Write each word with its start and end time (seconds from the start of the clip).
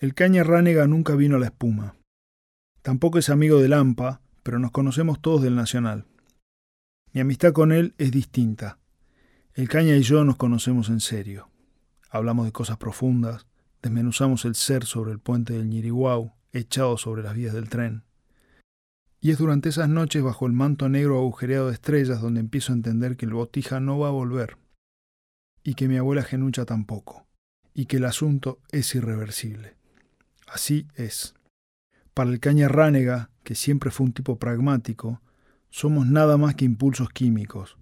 El 0.00 0.14
caña 0.14 0.42
ránega 0.42 0.86
nunca 0.86 1.14
vino 1.14 1.36
a 1.36 1.38
la 1.38 1.46
espuma. 1.46 1.94
Tampoco 2.82 3.18
es 3.18 3.30
amigo 3.30 3.60
de 3.60 3.68
Lampa, 3.68 4.20
pero 4.42 4.58
nos 4.58 4.72
conocemos 4.72 5.22
todos 5.22 5.42
del 5.42 5.54
Nacional. 5.54 6.04
Mi 7.12 7.20
amistad 7.20 7.52
con 7.52 7.70
él 7.70 7.94
es 7.96 8.10
distinta. 8.10 8.78
El 9.54 9.68
caña 9.68 9.96
y 9.96 10.02
yo 10.02 10.24
nos 10.24 10.36
conocemos 10.36 10.88
en 10.88 11.00
serio. 11.00 11.48
Hablamos 12.10 12.44
de 12.44 12.52
cosas 12.52 12.76
profundas, 12.76 13.46
desmenuzamos 13.82 14.44
el 14.44 14.56
ser 14.56 14.84
sobre 14.84 15.12
el 15.12 15.20
puente 15.20 15.52
del 15.52 15.68
Ñiriguau, 15.68 16.34
echado 16.52 16.98
sobre 16.98 17.22
las 17.22 17.34
vías 17.34 17.54
del 17.54 17.68
tren. 17.68 18.02
Y 19.20 19.30
es 19.30 19.38
durante 19.38 19.68
esas 19.68 19.88
noches 19.88 20.22
bajo 20.22 20.46
el 20.46 20.52
manto 20.52 20.88
negro 20.88 21.18
agujereado 21.18 21.68
de 21.68 21.74
estrellas 21.74 22.20
donde 22.20 22.40
empiezo 22.40 22.72
a 22.72 22.76
entender 22.76 23.16
que 23.16 23.26
el 23.26 23.32
botija 23.32 23.78
no 23.78 23.98
va 23.98 24.08
a 24.08 24.12
volver, 24.12 24.58
y 25.62 25.74
que 25.74 25.88
mi 25.88 25.96
abuela 25.96 26.24
Genucha 26.24 26.64
tampoco, 26.64 27.26
y 27.72 27.86
que 27.86 27.96
el 27.98 28.04
asunto 28.04 28.58
es 28.70 28.94
irreversible. 28.94 29.76
Así 30.46 30.86
es. 30.94 31.34
Para 32.14 32.30
el 32.30 32.40
caña 32.40 32.68
ránega, 32.68 33.30
que 33.42 33.54
siempre 33.54 33.90
fue 33.90 34.06
un 34.06 34.12
tipo 34.12 34.38
pragmático, 34.38 35.20
somos 35.70 36.06
nada 36.06 36.36
más 36.36 36.54
que 36.54 36.64
impulsos 36.64 37.10
químicos, 37.10 37.76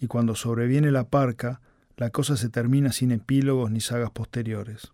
y 0.00 0.06
cuando 0.06 0.34
sobreviene 0.34 0.90
la 0.90 1.08
parca, 1.08 1.60
la 1.96 2.10
cosa 2.10 2.36
se 2.36 2.48
termina 2.48 2.92
sin 2.92 3.12
epílogos 3.12 3.70
ni 3.70 3.80
sagas 3.80 4.10
posteriores. 4.10 4.92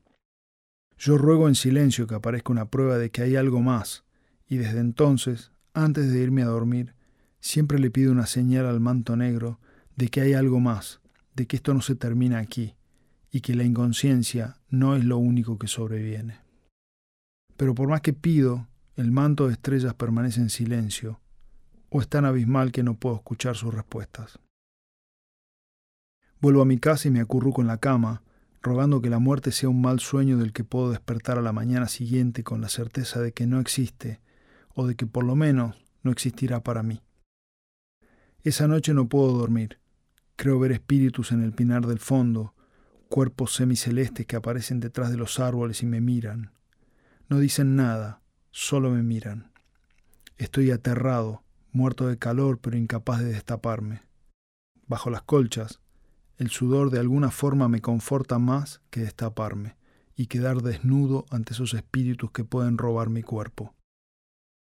Yo 0.98 1.18
ruego 1.18 1.48
en 1.48 1.54
silencio 1.54 2.06
que 2.06 2.14
aparezca 2.14 2.52
una 2.52 2.70
prueba 2.70 2.98
de 2.98 3.10
que 3.10 3.22
hay 3.22 3.36
algo 3.36 3.60
más, 3.60 4.04
y 4.46 4.56
desde 4.56 4.80
entonces, 4.80 5.52
antes 5.72 6.12
de 6.12 6.20
irme 6.20 6.42
a 6.42 6.46
dormir, 6.46 6.94
siempre 7.40 7.78
le 7.78 7.90
pido 7.90 8.12
una 8.12 8.26
señal 8.26 8.66
al 8.66 8.80
manto 8.80 9.16
negro 9.16 9.58
de 9.96 10.08
que 10.08 10.20
hay 10.20 10.34
algo 10.34 10.60
más, 10.60 11.00
de 11.34 11.46
que 11.46 11.56
esto 11.56 11.74
no 11.74 11.80
se 11.80 11.94
termina 11.94 12.38
aquí, 12.38 12.74
y 13.30 13.40
que 13.40 13.54
la 13.54 13.64
inconsciencia 13.64 14.58
no 14.68 14.96
es 14.96 15.04
lo 15.04 15.18
único 15.18 15.58
que 15.58 15.66
sobreviene. 15.66 16.43
Pero 17.56 17.74
por 17.74 17.88
más 17.88 18.00
que 18.00 18.12
pido, 18.12 18.68
el 18.96 19.10
manto 19.10 19.46
de 19.46 19.54
estrellas 19.54 19.94
permanece 19.94 20.40
en 20.40 20.50
silencio, 20.50 21.20
o 21.90 22.00
es 22.00 22.08
tan 22.08 22.24
abismal 22.24 22.72
que 22.72 22.82
no 22.82 22.94
puedo 22.94 23.16
escuchar 23.16 23.56
sus 23.56 23.72
respuestas. 23.72 24.38
Vuelvo 26.40 26.62
a 26.62 26.66
mi 26.66 26.78
casa 26.78 27.08
y 27.08 27.10
me 27.10 27.20
acurruco 27.20 27.60
en 27.60 27.68
la 27.68 27.78
cama, 27.78 28.22
rogando 28.62 29.00
que 29.00 29.10
la 29.10 29.18
muerte 29.18 29.52
sea 29.52 29.68
un 29.68 29.80
mal 29.80 30.00
sueño 30.00 30.38
del 30.38 30.52
que 30.52 30.64
puedo 30.64 30.90
despertar 30.90 31.38
a 31.38 31.42
la 31.42 31.52
mañana 31.52 31.86
siguiente 31.88 32.42
con 32.42 32.60
la 32.60 32.68
certeza 32.68 33.20
de 33.20 33.32
que 33.32 33.46
no 33.46 33.60
existe, 33.60 34.20
o 34.74 34.86
de 34.86 34.94
que 34.96 35.06
por 35.06 35.24
lo 35.24 35.36
menos 35.36 35.76
no 36.02 36.10
existirá 36.10 36.62
para 36.62 36.82
mí. 36.82 37.02
Esa 38.42 38.68
noche 38.68 38.92
no 38.92 39.08
puedo 39.08 39.32
dormir. 39.32 39.78
Creo 40.36 40.58
ver 40.58 40.72
espíritus 40.72 41.32
en 41.32 41.42
el 41.42 41.52
pinar 41.52 41.86
del 41.86 41.98
fondo, 41.98 42.54
cuerpos 43.08 43.54
semicelestes 43.54 44.26
que 44.26 44.36
aparecen 44.36 44.80
detrás 44.80 45.10
de 45.10 45.16
los 45.16 45.38
árboles 45.40 45.82
y 45.82 45.86
me 45.86 46.00
miran. 46.00 46.50
No 47.28 47.38
dicen 47.38 47.76
nada, 47.76 48.20
solo 48.50 48.90
me 48.90 49.02
miran. 49.02 49.52
Estoy 50.36 50.70
aterrado, 50.70 51.42
muerto 51.72 52.06
de 52.06 52.18
calor 52.18 52.58
pero 52.58 52.76
incapaz 52.76 53.20
de 53.20 53.32
destaparme. 53.32 54.02
Bajo 54.86 55.08
las 55.10 55.22
colchas, 55.22 55.80
el 56.36 56.50
sudor 56.50 56.90
de 56.90 56.98
alguna 56.98 57.30
forma 57.30 57.68
me 57.68 57.80
conforta 57.80 58.38
más 58.38 58.80
que 58.90 59.00
destaparme 59.00 59.76
y 60.16 60.26
quedar 60.26 60.62
desnudo 60.62 61.24
ante 61.30 61.54
esos 61.54 61.74
espíritus 61.74 62.30
que 62.30 62.44
pueden 62.44 62.76
robar 62.76 63.08
mi 63.08 63.22
cuerpo. 63.22 63.74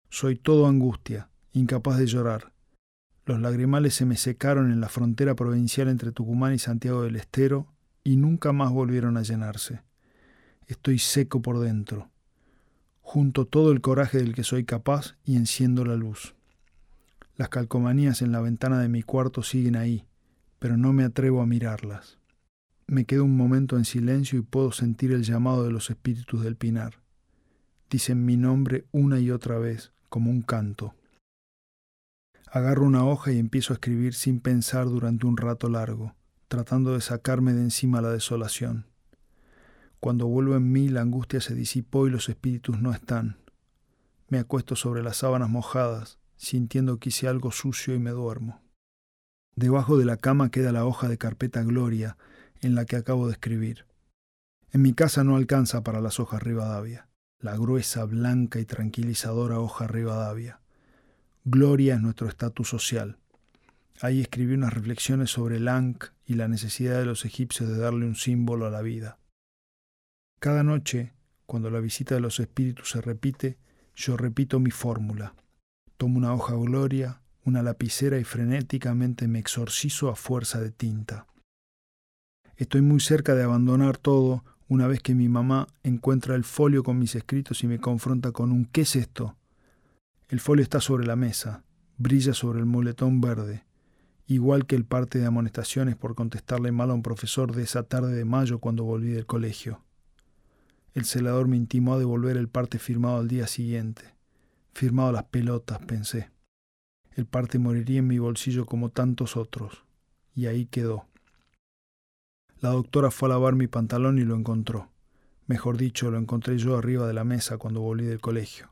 Soy 0.10 0.36
todo 0.36 0.68
angustia, 0.68 1.30
incapaz 1.54 1.98
de 1.98 2.06
llorar. 2.06 2.54
Los 3.26 3.40
lagrimales 3.40 3.96
se 3.96 4.06
me 4.06 4.18
secaron 4.18 4.72
en 4.72 4.80
la 4.80 4.90
frontera 4.90 5.36
provincial 5.36 5.88
entre 5.88 6.12
Tucumán 6.12 6.54
y 6.54 6.60
Santiago 6.60 7.02
del 7.02 7.16
Estero 7.16 7.74
y 8.04 8.18
nunca 8.18 8.52
más 8.52 8.72
volvieron 8.72 9.18
a 9.18 9.24
llenarse. 9.24 9.82
Estoy 10.68 11.00
seco 11.00 11.42
por 11.42 11.60
dentro. 11.60 12.13
Junto 13.04 13.46
todo 13.46 13.72
el 13.72 13.82
coraje 13.82 14.18
del 14.18 14.34
que 14.34 14.44
soy 14.44 14.64
capaz 14.64 15.18
y 15.24 15.36
enciendo 15.36 15.86
la 15.86 15.96
luz. 15.96 16.34
Las 17.36 17.50
calcomanías 17.50 18.24
en 18.24 18.32
la 18.32 18.42
ventana 18.42 18.80
de 18.80 18.90
mi 18.90 19.04
cuarto 19.04 19.44
siguen 19.44 19.76
ahí, 19.76 20.08
pero 20.58 20.78
no 20.78 20.94
me 20.94 21.04
atrevo 21.04 21.42
a 21.42 21.46
mirarlas. 21.46 22.18
Me 22.88 23.06
quedo 23.06 23.26
un 23.26 23.38
momento 23.38 23.78
en 23.78 23.86
silencio 23.86 24.40
y 24.40 24.42
puedo 24.42 24.72
sentir 24.72 25.12
el 25.12 25.24
llamado 25.24 25.64
de 25.64 25.72
los 25.72 25.90
espíritus 25.90 26.44
del 26.44 26.56
pinar. 26.56 27.02
Dicen 27.90 28.26
mi 28.26 28.38
nombre 28.38 28.86
una 28.92 29.20
y 29.20 29.30
otra 29.30 29.60
vez, 29.60 29.92
como 30.10 30.32
un 30.32 30.42
canto. 30.42 30.96
Agarro 32.52 32.86
una 32.86 33.06
hoja 33.06 33.32
y 33.32 33.38
empiezo 33.38 33.74
a 33.74 33.76
escribir 33.76 34.14
sin 34.14 34.40
pensar 34.40 34.86
durante 34.86 35.28
un 35.28 35.38
rato 35.38 35.70
largo, 35.70 36.16
tratando 36.48 36.94
de 36.94 37.02
sacarme 37.02 37.54
de 37.54 37.62
encima 37.62 38.02
la 38.02 38.12
desolación. 38.12 38.86
Cuando 40.04 40.28
vuelvo 40.28 40.58
en 40.58 40.70
mí, 40.70 40.90
la 40.90 41.00
angustia 41.00 41.40
se 41.40 41.56
disipó 41.56 42.08
y 42.08 42.10
los 42.10 42.28
espíritus 42.28 42.78
no 42.82 42.92
están. 42.92 43.38
Me 44.28 44.38
acuesto 44.38 44.76
sobre 44.76 45.02
las 45.02 45.16
sábanas 45.16 45.50
mojadas, 45.50 46.20
sintiendo 46.36 47.00
que 47.00 47.08
hice 47.08 47.30
algo 47.30 47.54
sucio 47.54 47.96
y 47.96 48.00
me 48.00 48.10
duermo. 48.10 48.62
Debajo 49.56 49.98
de 49.98 50.04
la 50.04 50.18
cama 50.18 50.52
queda 50.52 50.74
la 50.74 50.86
hoja 50.86 51.08
de 51.08 51.18
carpeta 51.18 51.64
Gloria 51.64 52.18
en 52.60 52.76
la 52.76 52.84
que 52.84 52.98
acabo 52.98 53.28
de 53.28 53.32
escribir. 53.32 53.86
En 54.74 54.82
mi 54.82 54.92
casa 54.92 55.24
no 55.24 55.38
alcanza 55.38 55.86
para 55.86 56.02
las 56.02 56.20
hojas 56.20 56.44
Rivadavia, 56.44 57.08
la 57.40 57.56
gruesa, 57.56 58.04
blanca 58.04 58.60
y 58.60 58.66
tranquilizadora 58.66 59.62
hoja 59.62 59.88
Rivadavia. 59.88 60.60
Gloria 61.46 61.96
es 61.96 62.02
nuestro 62.02 62.28
estatus 62.28 62.68
social. 62.68 63.20
Ahí 64.02 64.20
escribí 64.20 64.54
unas 64.54 64.74
reflexiones 64.74 65.32
sobre 65.32 65.56
el 65.56 65.70
Ankh 65.70 66.08
y 66.26 66.34
la 66.34 66.50
necesidad 66.50 67.00
de 67.00 67.06
los 67.06 67.24
egipcios 67.24 67.70
de 67.70 67.78
darle 67.78 68.06
un 68.06 68.16
símbolo 68.16 68.66
a 68.66 68.70
la 68.70 68.82
vida. 68.82 69.18
Cada 70.44 70.62
noche, 70.62 71.14
cuando 71.46 71.70
la 71.70 71.80
visita 71.80 72.16
de 72.16 72.20
los 72.20 72.42
espíritus 72.42 72.90
se 72.90 73.00
repite, 73.00 73.58
yo 73.96 74.18
repito 74.18 74.60
mi 74.60 74.72
fórmula. 74.72 75.36
Tomo 75.96 76.18
una 76.18 76.34
hoja 76.34 76.54
Gloria, 76.56 77.22
una 77.46 77.64
lapicera 77.64 78.20
y 78.20 78.26
frenéticamente 78.26 79.30
me 79.30 79.40
exorcizo 79.40 80.10
a 80.10 80.18
fuerza 80.18 80.60
de 80.60 80.72
tinta. 80.72 81.28
Estoy 82.58 82.82
muy 82.82 83.00
cerca 83.00 83.36
de 83.36 83.44
abandonar 83.44 83.98
todo 83.98 84.44
una 84.68 84.86
vez 84.88 85.00
que 85.00 85.16
mi 85.16 85.30
mamá 85.30 85.70
encuentra 85.82 86.36
el 86.36 86.44
folio 86.44 86.84
con 86.84 87.00
mis 87.00 87.16
escritos 87.16 87.64
y 87.64 87.68
me 87.68 87.80
confronta 87.80 88.34
con 88.34 88.52
un 88.52 88.66
¿qué 88.66 88.82
es 88.82 88.98
esto? 88.98 89.38
El 90.28 90.42
folio 90.42 90.64
está 90.64 90.82
sobre 90.82 91.08
la 91.08 91.16
mesa, 91.16 91.64
brilla 91.98 92.34
sobre 92.34 92.60
el 92.60 92.66
muletón 92.66 93.22
verde, 93.22 93.64
igual 94.28 94.66
que 94.66 94.76
el 94.76 94.84
parte 94.84 95.20
de 95.20 95.26
amonestaciones 95.26 95.96
por 95.96 96.16
contestarle 96.16 96.74
mal 96.74 96.92
a 96.92 96.96
un 96.96 97.02
profesor 97.02 97.56
de 97.56 97.64
esa 97.64 97.84
tarde 97.84 98.14
de 98.14 98.26
mayo 98.26 98.60
cuando 98.60 98.84
volví 98.84 99.12
del 99.12 99.26
colegio. 99.26 99.82
El 100.94 101.06
celador 101.06 101.48
me 101.48 101.58
intimó 101.58 101.96
a 101.96 102.00
devolver 102.00 102.38
el 102.38 102.50
parte 102.50 102.78
firmado 102.78 103.18
al 103.18 103.28
día 103.28 103.48
siguiente. 103.48 104.14
Firmado 104.74 105.12
las 105.12 105.24
pelotas, 105.26 105.80
pensé. 105.80 106.30
El 107.16 107.26
parte 107.26 107.58
moriría 107.58 108.00
en 108.00 108.08
mi 108.08 108.20
bolsillo 108.20 108.66
como 108.66 108.90
tantos 108.90 109.36
otros. 109.36 109.84
Y 110.36 110.46
ahí 110.46 110.66
quedó. 110.66 111.08
La 112.60 112.70
doctora 112.70 113.12
fue 113.12 113.28
a 113.28 113.32
lavar 113.32 113.56
mi 113.56 113.68
pantalón 113.68 114.20
y 114.20 114.24
lo 114.24 114.36
encontró. 114.36 114.90
Mejor 115.48 115.78
dicho, 115.78 116.10
lo 116.12 116.18
encontré 116.18 116.58
yo 116.58 116.78
arriba 116.78 117.08
de 117.08 117.14
la 117.14 117.24
mesa 117.24 117.58
cuando 117.58 117.82
volví 117.82 118.06
del 118.06 118.22
colegio. 118.22 118.72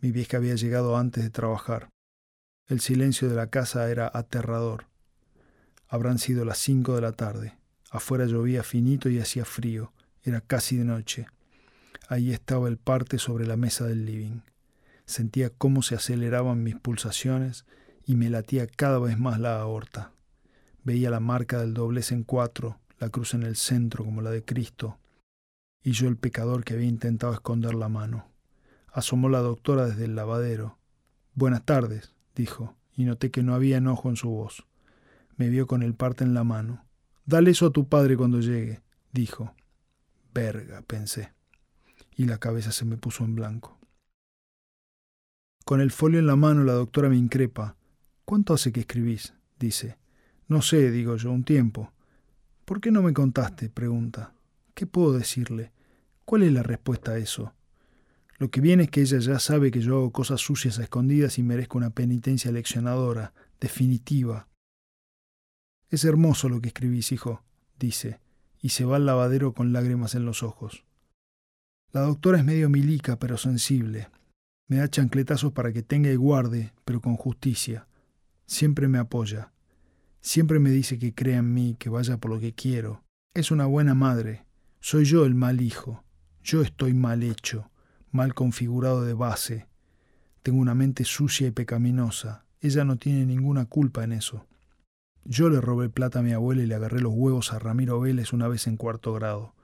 Mi 0.00 0.12
vieja 0.12 0.36
había 0.36 0.54
llegado 0.54 0.96
antes 0.96 1.24
de 1.24 1.30
trabajar. 1.30 1.88
El 2.68 2.80
silencio 2.80 3.28
de 3.28 3.34
la 3.34 3.48
casa 3.48 3.90
era 3.90 4.10
aterrador. 4.12 4.86
Habrán 5.88 6.18
sido 6.18 6.44
las 6.44 6.58
cinco 6.58 6.94
de 6.94 7.00
la 7.00 7.12
tarde. 7.12 7.58
Afuera 7.90 8.26
llovía 8.26 8.62
finito 8.62 9.08
y 9.08 9.18
hacía 9.18 9.44
frío. 9.44 9.92
Era 10.22 10.40
casi 10.40 10.76
de 10.76 10.84
noche. 10.84 11.26
Ahí 12.08 12.32
estaba 12.32 12.68
el 12.68 12.76
parte 12.76 13.18
sobre 13.18 13.46
la 13.46 13.56
mesa 13.56 13.86
del 13.86 14.04
living. 14.04 14.40
Sentía 15.06 15.50
cómo 15.50 15.82
se 15.82 15.94
aceleraban 15.94 16.62
mis 16.62 16.76
pulsaciones 16.76 17.64
y 18.04 18.16
me 18.16 18.30
latía 18.30 18.66
cada 18.66 18.98
vez 18.98 19.18
más 19.18 19.40
la 19.40 19.60
aorta. 19.60 20.12
Veía 20.84 21.10
la 21.10 21.20
marca 21.20 21.60
del 21.60 21.74
doblez 21.74 22.12
en 22.12 22.24
cuatro, 22.24 22.78
la 22.98 23.08
cruz 23.08 23.34
en 23.34 23.42
el 23.42 23.56
centro 23.56 24.04
como 24.04 24.22
la 24.22 24.30
de 24.30 24.44
Cristo, 24.44 24.98
y 25.82 25.92
yo 25.92 26.08
el 26.08 26.16
pecador 26.16 26.64
que 26.64 26.74
había 26.74 26.88
intentado 26.88 27.32
esconder 27.32 27.74
la 27.74 27.88
mano. 27.88 28.28
Asomó 28.92 29.28
la 29.28 29.40
doctora 29.40 29.86
desde 29.86 30.04
el 30.04 30.16
lavadero. 30.16 30.78
Buenas 31.34 31.64
tardes, 31.64 32.14
dijo, 32.34 32.76
y 32.96 33.04
noté 33.04 33.30
que 33.30 33.42
no 33.42 33.54
había 33.54 33.78
enojo 33.78 34.10
en 34.10 34.16
su 34.16 34.28
voz. 34.28 34.66
Me 35.36 35.48
vio 35.48 35.66
con 35.66 35.82
el 35.82 35.94
parte 35.94 36.24
en 36.24 36.34
la 36.34 36.44
mano. 36.44 36.84
Dale 37.24 37.52
eso 37.52 37.66
a 37.66 37.70
tu 37.70 37.88
padre 37.88 38.16
cuando 38.16 38.40
llegue, 38.40 38.82
dijo. 39.12 39.54
Verga, 40.32 40.82
pensé, 40.82 41.32
y 42.16 42.26
la 42.26 42.38
cabeza 42.38 42.72
se 42.72 42.84
me 42.84 42.96
puso 42.96 43.24
en 43.24 43.34
blanco. 43.34 43.78
Con 45.64 45.80
el 45.80 45.90
folio 45.90 46.18
en 46.18 46.26
la 46.26 46.36
mano 46.36 46.64
la 46.64 46.72
doctora 46.72 47.08
me 47.08 47.16
increpa. 47.16 47.76
¿Cuánto 48.24 48.54
hace 48.54 48.72
que 48.72 48.80
escribís? 48.80 49.34
dice. 49.58 49.98
No 50.48 50.62
sé, 50.62 50.90
digo 50.90 51.16
yo, 51.16 51.30
un 51.30 51.44
tiempo. 51.44 51.92
¿Por 52.64 52.80
qué 52.80 52.90
no 52.90 53.02
me 53.02 53.12
contaste? 53.12 53.68
pregunta. 53.68 54.34
¿Qué 54.74 54.86
puedo 54.86 55.12
decirle? 55.12 55.72
¿Cuál 56.24 56.42
es 56.42 56.52
la 56.52 56.62
respuesta 56.62 57.12
a 57.12 57.18
eso? 57.18 57.54
Lo 58.38 58.50
que 58.50 58.60
viene 58.60 58.84
es 58.84 58.90
que 58.90 59.02
ella 59.02 59.18
ya 59.18 59.38
sabe 59.38 59.70
que 59.70 59.80
yo 59.80 59.96
hago 59.96 60.12
cosas 60.12 60.40
sucias 60.40 60.78
a 60.78 60.84
escondidas 60.84 61.38
y 61.38 61.42
merezco 61.42 61.76
una 61.76 61.90
penitencia 61.90 62.50
leccionadora, 62.50 63.34
definitiva. 63.60 64.48
Es 65.90 66.04
hermoso 66.04 66.48
lo 66.48 66.60
que 66.60 66.68
escribís, 66.68 67.12
hijo, 67.12 67.42
dice, 67.78 68.20
y 68.60 68.70
se 68.70 68.84
va 68.84 68.96
al 68.96 69.06
lavadero 69.06 69.54
con 69.54 69.72
lágrimas 69.72 70.14
en 70.14 70.24
los 70.24 70.42
ojos. 70.42 70.84
La 71.92 72.02
doctora 72.02 72.38
es 72.38 72.44
medio 72.44 72.68
milica, 72.68 73.18
pero 73.18 73.36
sensible. 73.36 74.08
Me 74.68 74.76
da 74.76 74.88
chancletazos 74.88 75.52
para 75.52 75.72
que 75.72 75.82
tenga 75.82 76.10
y 76.10 76.16
guarde, 76.16 76.72
pero 76.84 77.00
con 77.00 77.16
justicia. 77.16 77.88
Siempre 78.46 78.86
me 78.86 78.98
apoya. 78.98 79.52
Siempre 80.20 80.60
me 80.60 80.70
dice 80.70 80.98
que 80.98 81.14
crea 81.14 81.38
en 81.38 81.52
mí, 81.52 81.76
que 81.78 81.88
vaya 81.88 82.18
por 82.18 82.30
lo 82.30 82.38
que 82.38 82.52
quiero. 82.52 83.02
Es 83.34 83.50
una 83.50 83.66
buena 83.66 83.94
madre. 83.94 84.44
Soy 84.80 85.04
yo 85.04 85.24
el 85.24 85.34
mal 85.34 85.60
hijo. 85.60 86.04
Yo 86.42 86.62
estoy 86.62 86.94
mal 86.94 87.22
hecho, 87.22 87.70
mal 88.12 88.34
configurado 88.34 89.04
de 89.04 89.14
base. 89.14 89.66
Tengo 90.42 90.60
una 90.60 90.74
mente 90.74 91.04
sucia 91.04 91.48
y 91.48 91.50
pecaminosa. 91.50 92.44
Ella 92.60 92.84
no 92.84 92.96
tiene 92.96 93.26
ninguna 93.26 93.66
culpa 93.66 94.04
en 94.04 94.12
eso. 94.12 94.46
Yo 95.24 95.48
le 95.50 95.60
robé 95.60 95.88
plata 95.88 96.20
a 96.20 96.22
mi 96.22 96.32
abuela 96.32 96.62
y 96.62 96.66
le 96.66 96.74
agarré 96.74 97.00
los 97.00 97.12
huevos 97.14 97.52
a 97.52 97.58
Ramiro 97.58 98.00
Vélez 98.00 98.32
una 98.32 98.48
vez 98.48 98.66
en 98.66 98.76
cuarto 98.76 99.12
grado. 99.12 99.54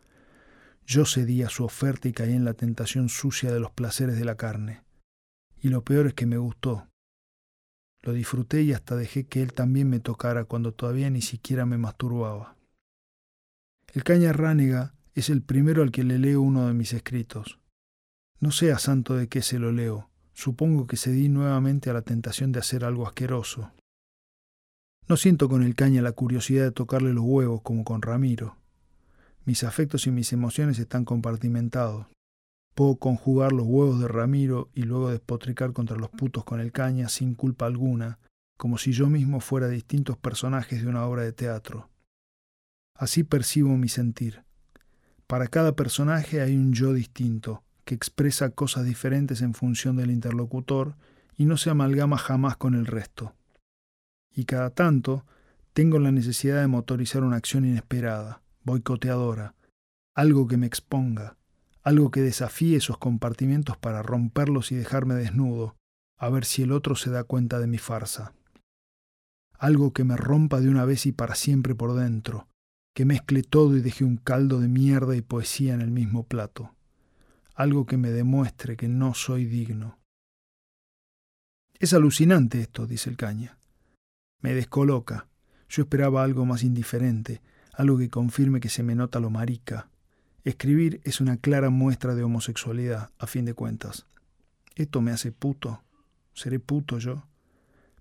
Yo 0.87 1.05
cedí 1.05 1.43
a 1.43 1.49
su 1.49 1.65
oferta 1.65 2.09
y 2.09 2.13
caí 2.13 2.33
en 2.33 2.45
la 2.45 2.55
tentación 2.55 3.09
sucia 3.09 3.53
de 3.53 3.59
los 3.59 3.73
placeres 3.73 4.17
de 4.19 4.25
la 4.25 4.37
carne. 4.37 4.83
Y 5.61 5.69
lo 5.69 5.83
peor 5.83 6.07
es 6.07 6.15
que 6.15 6.27
me 6.27 6.39
gustó. 6.39 6.87
Lo 8.03 8.13
disfruté 8.13 8.63
y 8.63 8.73
hasta 8.73 8.95
dejé 8.95 9.27
que 9.27 9.43
él 9.43 9.53
también 9.53 9.91
me 9.91 9.99
tocara 9.99 10.45
cuando 10.45 10.73
todavía 10.73 11.11
ni 11.11 11.23
siquiera 11.23 11.67
me 11.67 11.79
masturbaba. 11.79 12.57
El 13.93 14.05
caña 14.05 14.33
ránega 14.33 14.95
es 15.15 15.31
el 15.31 15.43
primero 15.43 15.83
al 15.83 15.91
que 15.91 16.05
le 16.05 16.19
leo 16.19 16.43
uno 16.43 16.69
de 16.69 16.75
mis 16.75 16.93
escritos. 16.93 17.59
No 18.39 18.53
sé 18.53 18.71
a 18.71 18.79
santo 18.79 19.17
de 19.17 19.29
qué 19.29 19.43
se 19.43 19.59
lo 19.59 19.73
leo. 19.73 20.11
Supongo 20.35 20.87
que 20.87 20.99
cedí 20.99 21.29
nuevamente 21.29 21.89
a 21.89 21.95
la 21.95 22.03
tentación 22.03 22.53
de 22.53 22.61
hacer 22.61 22.85
algo 22.85 23.07
asqueroso. 23.07 23.73
No 25.09 25.17
siento 25.17 25.49
con 25.49 25.63
el 25.63 25.77
caña 25.77 26.03
la 26.03 26.11
curiosidad 26.11 26.65
de 26.65 26.73
tocarle 26.73 27.13
los 27.13 27.23
huevos 27.25 27.63
como 27.63 27.85
con 27.85 28.03
Ramiro. 28.03 28.57
Mis 29.45 29.63
afectos 29.63 30.09
y 30.09 30.11
mis 30.11 30.33
emociones 30.33 30.81
están 30.81 31.05
compartimentados. 31.05 32.07
Puedo 32.75 32.97
conjugar 32.97 33.53
los 33.53 33.67
huevos 33.69 34.01
de 34.01 34.09
Ramiro 34.09 34.69
y 34.75 34.83
luego 34.83 35.11
despotricar 35.11 35.73
contra 35.73 35.97
los 35.97 36.11
putos 36.11 36.43
con 36.43 36.59
el 36.59 36.73
caña 36.73 37.09
sin 37.09 37.35
culpa 37.35 37.67
alguna, 37.67 38.19
como 38.59 38.79
si 38.79 38.91
yo 38.91 39.09
mismo 39.09 39.39
fuera 39.39 39.69
distintos 39.69 40.17
personajes 40.17 40.83
de 40.83 40.89
una 40.89 41.07
obra 41.07 41.23
de 41.23 41.33
teatro. 41.33 41.89
Así 42.97 43.23
percibo 43.23 43.77
mi 43.77 43.89
sentir. 43.89 44.43
Para 45.29 45.47
cada 45.47 45.77
personaje 45.77 46.41
hay 46.41 46.57
un 46.57 46.73
yo 46.73 46.93
distinto, 46.93 47.63
que 47.85 47.95
expresa 47.95 48.51
cosas 48.51 48.85
diferentes 48.85 49.41
en 49.41 49.55
función 49.55 49.95
del 49.95 50.11
interlocutor 50.11 50.97
y 51.37 51.45
no 51.45 51.57
se 51.59 51.71
amalgama 51.71 52.19
jamás 52.19 52.57
con 52.57 52.75
el 52.75 52.87
resto. 52.87 53.37
Y 54.37 54.45
cada 54.45 54.71
tanto 54.71 55.25
tengo 55.73 55.99
la 55.99 56.13
necesidad 56.13 56.61
de 56.61 56.67
motorizar 56.69 57.25
una 57.25 57.37
acción 57.37 57.65
inesperada, 57.65 58.43
boicoteadora, 58.65 59.55
algo 60.15 60.47
que 60.47 60.59
me 60.59 60.67
exponga, 60.67 61.39
algo 61.83 62.11
que 62.11 62.21
desafíe 62.21 62.77
esos 62.77 62.99
compartimientos 62.99 63.79
para 63.79 64.03
romperlos 64.03 64.73
y 64.73 64.77
dejarme 64.77 65.15
desnudo, 65.15 65.75
a 66.19 66.29
ver 66.29 66.45
si 66.45 66.63
el 66.63 66.73
otro 66.73 66.97
se 66.97 67.11
da 67.11 67.25
cuenta 67.25 67.59
de 67.59 67.67
mi 67.67 67.79
farsa. 67.79 68.35
Algo 69.59 69.95
que 69.95 70.05
me 70.05 70.19
rompa 70.19 70.61
de 70.61 70.69
una 70.69 70.85
vez 70.85 71.07
y 71.07 71.13
para 71.13 71.35
siempre 71.35 71.75
por 71.75 71.95
dentro, 71.95 72.47
que 72.95 73.07
mezcle 73.07 73.43
todo 73.43 73.75
y 73.75 73.81
deje 73.81 74.05
un 74.05 74.19
caldo 74.19 74.61
de 74.61 74.69
mierda 74.69 75.17
y 75.17 75.23
poesía 75.23 75.73
en 75.73 75.81
el 75.81 75.91
mismo 75.91 76.25
plato. 76.25 76.75
Algo 77.55 77.87
que 77.87 77.97
me 77.97 78.11
demuestre 78.11 78.77
que 78.77 78.89
no 78.89 79.15
soy 79.15 79.47
digno. 79.47 79.99
Es 81.79 81.95
alucinante 81.95 82.61
esto, 82.61 82.87
dice 82.87 83.09
el 83.09 83.17
caña. 83.17 83.59
Me 84.47 84.55
descoloca. 84.55 85.27
Yo 85.69 85.83
esperaba 85.83 86.23
algo 86.23 86.47
más 86.47 86.63
indiferente, 86.63 87.43
algo 87.73 87.99
que 87.99 88.11
confirme 88.11 88.61
que 88.61 88.69
se 88.69 88.85
me 88.85 88.95
nota 88.95 89.19
lo 89.19 89.29
marica. 89.29 89.89
Escribir 90.45 91.01
es 91.03 91.21
una 91.21 91.37
clara 91.37 91.69
muestra 91.69 92.15
de 92.15 92.23
homosexualidad, 92.23 93.11
a 93.19 93.27
fin 93.27 93.45
de 93.45 93.55
cuentas. 93.55 94.07
¿Esto 94.77 95.01
me 95.01 95.11
hace 95.11 95.33
puto? 95.33 95.83
¿Seré 96.33 96.61
puto 96.61 97.01
yo? 97.01 97.27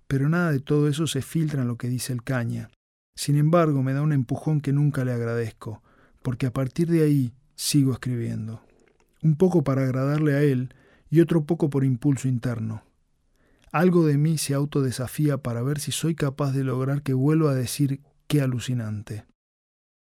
Pero 0.06 0.28
nada 0.28 0.52
de 0.52 0.60
todo 0.60 0.86
eso 0.86 1.08
se 1.08 1.20
filtra 1.20 1.62
en 1.62 1.66
lo 1.66 1.78
que 1.78 1.88
dice 1.88 2.12
el 2.12 2.22
caña. 2.22 2.70
Sin 3.16 3.36
embargo, 3.36 3.82
me 3.82 3.92
da 3.92 4.02
un 4.02 4.12
empujón 4.12 4.60
que 4.60 4.72
nunca 4.72 5.04
le 5.04 5.10
agradezco, 5.10 5.82
porque 6.22 6.46
a 6.46 6.52
partir 6.52 6.88
de 6.88 7.02
ahí 7.02 7.32
sigo 7.56 7.92
escribiendo. 7.92 8.62
Un 9.20 9.34
poco 9.34 9.64
para 9.64 9.82
agradarle 9.82 10.36
a 10.36 10.42
él 10.42 10.72
y 11.10 11.18
otro 11.18 11.44
poco 11.44 11.70
por 11.70 11.82
impulso 11.82 12.28
interno. 12.28 12.84
Algo 13.76 14.06
de 14.06 14.16
mí 14.16 14.38
se 14.38 14.54
autodesafía 14.54 15.36
para 15.36 15.60
ver 15.60 15.80
si 15.80 15.92
soy 15.92 16.14
capaz 16.14 16.52
de 16.52 16.64
lograr 16.64 17.02
que 17.02 17.12
vuelva 17.12 17.50
a 17.50 17.54
decir 17.54 18.00
qué 18.26 18.40
alucinante. 18.40 19.26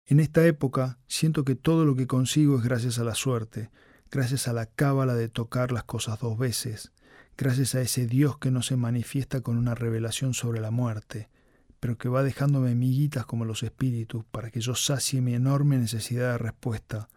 En 0.07 0.19
esta 0.19 0.43
época 0.47 0.97
siento 1.05 1.45
que 1.45 1.53
todo 1.53 1.85
lo 1.85 1.95
que 1.95 2.07
consigo 2.07 2.57
es 2.57 2.63
gracias 2.63 2.97
a 2.97 3.03
la 3.03 3.13
suerte, 3.13 3.69
gracias 4.09 4.47
a 4.47 4.53
la 4.53 4.65
cábala 4.65 5.13
de 5.13 5.29
tocar 5.29 5.71
las 5.71 5.83
cosas 5.83 6.19
dos 6.19 6.39
veces, 6.39 6.91
gracias 7.37 7.75
a 7.75 7.81
ese 7.81 8.07
Dios 8.07 8.39
que 8.39 8.49
no 8.49 8.63
se 8.63 8.77
manifiesta 8.77 9.41
con 9.41 9.59
una 9.59 9.75
revelación 9.75 10.33
sobre 10.33 10.59
la 10.59 10.71
muerte, 10.71 11.29
pero 11.79 11.99
que 11.99 12.09
va 12.09 12.23
dejándome 12.23 12.73
miguitas 12.73 13.27
como 13.27 13.45
los 13.45 13.61
espíritus 13.61 14.25
para 14.25 14.49
que 14.49 14.59
yo 14.59 14.73
sacie 14.73 15.21
mi 15.21 15.35
enorme 15.35 15.77
necesidad 15.77 16.31
de 16.31 16.37
respuesta, 16.39 17.09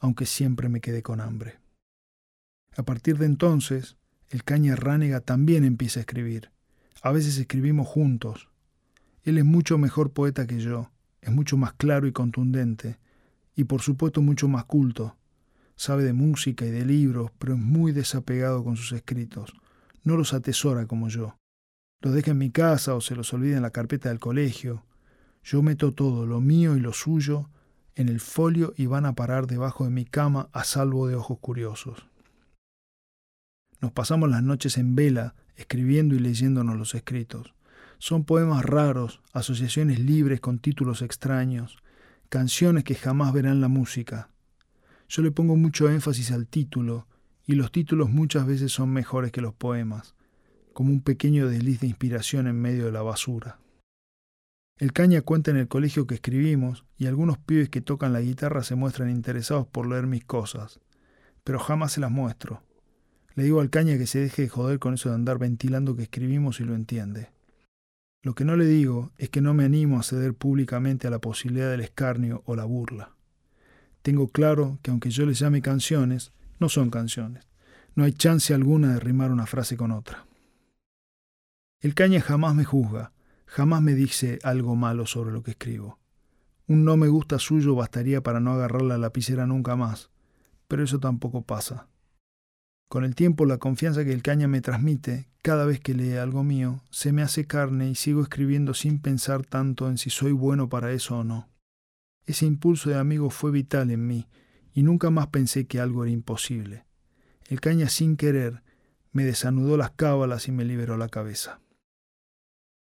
aunque 0.00 0.26
siempre 0.26 0.68
me 0.68 0.80
quede 0.80 1.04
con 1.04 1.20
hambre. 1.20 1.60
A 2.76 2.82
partir 2.82 3.16
de 3.16 3.26
entonces, 3.26 3.96
el 4.30 4.44
caña 4.44 4.76
ránega 4.76 5.20
también 5.20 5.64
empieza 5.64 6.00
a 6.00 6.02
escribir. 6.02 6.50
A 7.02 7.12
veces 7.12 7.38
escribimos 7.38 7.86
juntos. 7.86 8.48
Él 9.22 9.38
es 9.38 9.44
mucho 9.44 9.78
mejor 9.78 10.12
poeta 10.12 10.46
que 10.46 10.60
yo, 10.60 10.90
es 11.20 11.32
mucho 11.32 11.56
más 11.56 11.72
claro 11.74 12.06
y 12.06 12.12
contundente, 12.12 12.98
y 13.56 13.64
por 13.64 13.80
supuesto 13.82 14.22
mucho 14.22 14.48
más 14.48 14.64
culto. 14.64 15.16
Sabe 15.76 16.04
de 16.04 16.12
música 16.12 16.64
y 16.64 16.70
de 16.70 16.84
libros, 16.84 17.30
pero 17.38 17.54
es 17.54 17.60
muy 17.60 17.92
desapegado 17.92 18.62
con 18.62 18.76
sus 18.76 18.92
escritos. 18.92 19.54
No 20.02 20.16
los 20.16 20.34
atesora 20.34 20.86
como 20.86 21.08
yo. 21.08 21.36
Los 22.00 22.14
deja 22.14 22.32
en 22.32 22.38
mi 22.38 22.50
casa 22.50 22.94
o 22.94 23.00
se 23.00 23.16
los 23.16 23.32
olvida 23.32 23.56
en 23.56 23.62
la 23.62 23.70
carpeta 23.70 24.10
del 24.10 24.20
colegio. 24.20 24.84
Yo 25.42 25.62
meto 25.62 25.92
todo, 25.92 26.26
lo 26.26 26.40
mío 26.40 26.76
y 26.76 26.80
lo 26.80 26.92
suyo, 26.92 27.48
en 27.94 28.08
el 28.08 28.20
folio 28.20 28.74
y 28.76 28.86
van 28.86 29.06
a 29.06 29.14
parar 29.14 29.46
debajo 29.46 29.84
de 29.84 29.90
mi 29.90 30.04
cama 30.04 30.48
a 30.52 30.64
salvo 30.64 31.06
de 31.06 31.14
ojos 31.14 31.38
curiosos. 31.38 32.06
Nos 33.80 33.92
pasamos 33.92 34.30
las 34.30 34.42
noches 34.42 34.78
en 34.78 34.94
vela, 34.94 35.34
escribiendo 35.56 36.14
y 36.14 36.18
leyéndonos 36.18 36.76
los 36.76 36.94
escritos. 36.94 37.54
Son 37.98 38.24
poemas 38.24 38.64
raros, 38.64 39.20
asociaciones 39.32 39.98
libres 39.98 40.40
con 40.40 40.58
títulos 40.58 41.02
extraños, 41.02 41.78
canciones 42.28 42.84
que 42.84 42.94
jamás 42.94 43.32
verán 43.32 43.60
la 43.60 43.68
música. 43.68 44.30
Yo 45.08 45.22
le 45.22 45.30
pongo 45.30 45.56
mucho 45.56 45.88
énfasis 45.88 46.30
al 46.32 46.46
título, 46.46 47.06
y 47.46 47.54
los 47.54 47.70
títulos 47.70 48.10
muchas 48.10 48.46
veces 48.46 48.72
son 48.72 48.90
mejores 48.90 49.30
que 49.30 49.40
los 49.40 49.54
poemas, 49.54 50.14
como 50.72 50.90
un 50.90 51.02
pequeño 51.02 51.48
desliz 51.48 51.80
de 51.80 51.86
inspiración 51.86 52.46
en 52.46 52.60
medio 52.60 52.86
de 52.86 52.92
la 52.92 53.02
basura. 53.02 53.58
El 54.76 54.92
caña 54.92 55.22
cuenta 55.22 55.52
en 55.52 55.56
el 55.56 55.68
colegio 55.68 56.06
que 56.06 56.16
escribimos, 56.16 56.84
y 56.96 57.06
algunos 57.06 57.38
pibes 57.38 57.68
que 57.68 57.80
tocan 57.80 58.12
la 58.12 58.20
guitarra 58.20 58.64
se 58.64 58.74
muestran 58.74 59.10
interesados 59.10 59.66
por 59.68 59.86
leer 59.86 60.06
mis 60.06 60.24
cosas, 60.24 60.80
pero 61.44 61.60
jamás 61.60 61.92
se 61.92 62.00
las 62.00 62.10
muestro. 62.10 62.62
Le 63.34 63.44
digo 63.44 63.60
al 63.60 63.70
caña 63.70 63.98
que 63.98 64.06
se 64.06 64.20
deje 64.20 64.42
de 64.42 64.48
joder 64.48 64.78
con 64.78 64.94
eso 64.94 65.08
de 65.08 65.16
andar 65.16 65.38
ventilando 65.38 65.96
que 65.96 66.04
escribimos 66.04 66.60
y 66.60 66.64
lo 66.64 66.74
entiende. 66.74 67.30
Lo 68.22 68.34
que 68.34 68.44
no 68.44 68.56
le 68.56 68.64
digo 68.64 69.10
es 69.18 69.28
que 69.28 69.40
no 69.40 69.52
me 69.54 69.64
animo 69.64 69.98
a 69.98 70.02
ceder 70.02 70.34
públicamente 70.34 71.06
a 71.06 71.10
la 71.10 71.18
posibilidad 71.18 71.70
del 71.70 71.80
escarnio 71.80 72.42
o 72.46 72.56
la 72.56 72.64
burla. 72.64 73.10
Tengo 74.02 74.28
claro 74.28 74.78
que 74.82 74.90
aunque 74.90 75.10
yo 75.10 75.26
les 75.26 75.38
llame 75.38 75.62
canciones, 75.62 76.32
no 76.58 76.68
son 76.68 76.90
canciones. 76.90 77.46
No 77.94 78.04
hay 78.04 78.12
chance 78.12 78.54
alguna 78.54 78.94
de 78.94 79.00
rimar 79.00 79.30
una 79.30 79.46
frase 79.46 79.76
con 79.76 79.90
otra. 79.90 80.26
El 81.80 81.94
caña 81.94 82.20
jamás 82.20 82.54
me 82.54 82.64
juzga, 82.64 83.12
jamás 83.46 83.82
me 83.82 83.94
dice 83.94 84.38
algo 84.42 84.74
malo 84.74 85.06
sobre 85.06 85.32
lo 85.32 85.42
que 85.42 85.50
escribo. 85.50 85.98
Un 86.66 86.84
no 86.84 86.96
me 86.96 87.08
gusta 87.08 87.38
suyo 87.38 87.74
bastaría 87.74 88.22
para 88.22 88.40
no 88.40 88.52
agarrar 88.52 88.82
la 88.82 88.96
lapicera 88.96 89.46
nunca 89.46 89.76
más, 89.76 90.10
pero 90.66 90.82
eso 90.82 90.98
tampoco 90.98 91.42
pasa. 91.42 91.88
Con 92.88 93.04
el 93.04 93.14
tiempo 93.14 93.46
la 93.46 93.58
confianza 93.58 94.04
que 94.04 94.12
el 94.12 94.22
caña 94.22 94.48
me 94.48 94.60
transmite, 94.60 95.28
cada 95.42 95.66
vez 95.66 95.80
que 95.80 95.94
lee 95.94 96.16
algo 96.16 96.44
mío, 96.44 96.82
se 96.90 97.12
me 97.12 97.22
hace 97.22 97.46
carne 97.46 97.90
y 97.90 97.94
sigo 97.94 98.22
escribiendo 98.22 98.72
sin 98.74 99.00
pensar 99.00 99.44
tanto 99.44 99.88
en 99.88 99.98
si 99.98 100.10
soy 100.10 100.32
bueno 100.32 100.68
para 100.68 100.92
eso 100.92 101.18
o 101.18 101.24
no. 101.24 101.48
Ese 102.26 102.46
impulso 102.46 102.90
de 102.90 102.96
amigo 102.96 103.30
fue 103.30 103.50
vital 103.50 103.90
en 103.90 104.06
mí, 104.06 104.28
y 104.72 104.82
nunca 104.82 105.10
más 105.10 105.28
pensé 105.28 105.66
que 105.66 105.80
algo 105.80 106.04
era 106.04 106.12
imposible. 106.12 106.86
El 107.48 107.60
caña 107.60 107.88
sin 107.88 108.16
querer 108.16 108.62
me 109.12 109.24
desanudó 109.24 109.76
las 109.76 109.90
cábalas 109.90 110.48
y 110.48 110.52
me 110.52 110.64
liberó 110.64 110.96
la 110.96 111.08
cabeza. 111.08 111.60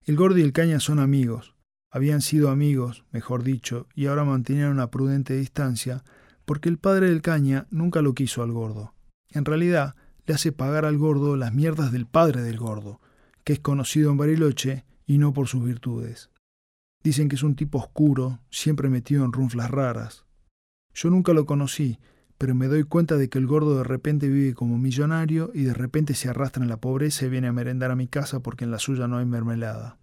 El 0.05 0.17
gordo 0.17 0.39
y 0.39 0.43
el 0.43 0.53
caña 0.53 0.81
son 0.81 0.99
amigos, 0.99 1.55
habían 1.91 2.21
sido 2.21 2.51
amigos, 2.51 3.05
mejor 3.11 3.43
dicho, 3.43 3.89
y 3.95 4.07
ahora 4.07 4.25
mantenían 4.25 4.71
una 4.71 4.91
prudente 4.91 5.35
distancia, 5.35 6.05
porque 6.45 6.69
el 6.69 6.79
padre 6.79 7.09
del 7.09 7.21
caña 7.21 7.67
nunca 7.71 8.01
lo 8.01 8.15
quiso 8.15 8.43
al 8.43 8.53
gordo. 8.53 8.95
En 9.33 9.45
realidad, 9.45 9.95
le 10.27 10.35
hace 10.35 10.53
pagar 10.53 10.85
al 10.85 10.99
gordo 10.99 11.37
las 11.37 11.55
mierdas 11.55 11.93
del 11.93 12.07
padre 12.07 12.43
del 12.43 12.59
gordo, 12.59 13.01
que 13.45 13.53
es 13.55 13.61
conocido 13.61 14.11
en 14.11 14.17
Bariloche 14.17 14.85
y 15.07 15.19
no 15.19 15.33
por 15.33 15.49
sus 15.49 15.65
virtudes. 15.65 16.31
Dicen 17.03 17.29
que 17.29 17.37
es 17.37 17.43
un 17.43 17.57
tipo 17.57 17.79
oscuro, 17.79 18.41
siempre 18.51 18.89
metido 18.89 19.25
en 19.25 19.33
runflas 19.33 19.71
raras. 19.71 20.27
Yo 20.93 21.11
nunca 21.11 21.33
lo 21.33 21.47
conocí, 21.47 21.99
pero 22.37 22.55
me 22.55 22.69
doy 22.69 22.85
cuenta 22.85 23.17
de 23.17 23.29
que 23.29 23.39
el 23.39 23.47
gordo 23.47 23.77
de 23.77 23.85
repente 23.85 24.29
vive 24.29 24.55
como 24.55 24.79
millonario 24.79 25.51
y 25.55 25.65
de 25.65 25.75
repente 25.75 26.15
se 26.15 26.29
arrastra 26.29 26.63
en 26.63 26.69
la 26.69 26.79
pobreza 26.79 27.27
y 27.27 27.29
viene 27.29 27.49
a 27.49 27.53
merendar 27.53 27.91
a 27.91 27.97
mi 27.97 28.09
casa 28.09 28.41
porque 28.41 28.65
en 28.65 28.71
la 28.71 28.79
suya 28.79 29.07
no 29.09 29.19
hay 29.19 29.27
mermelada. 29.27 29.99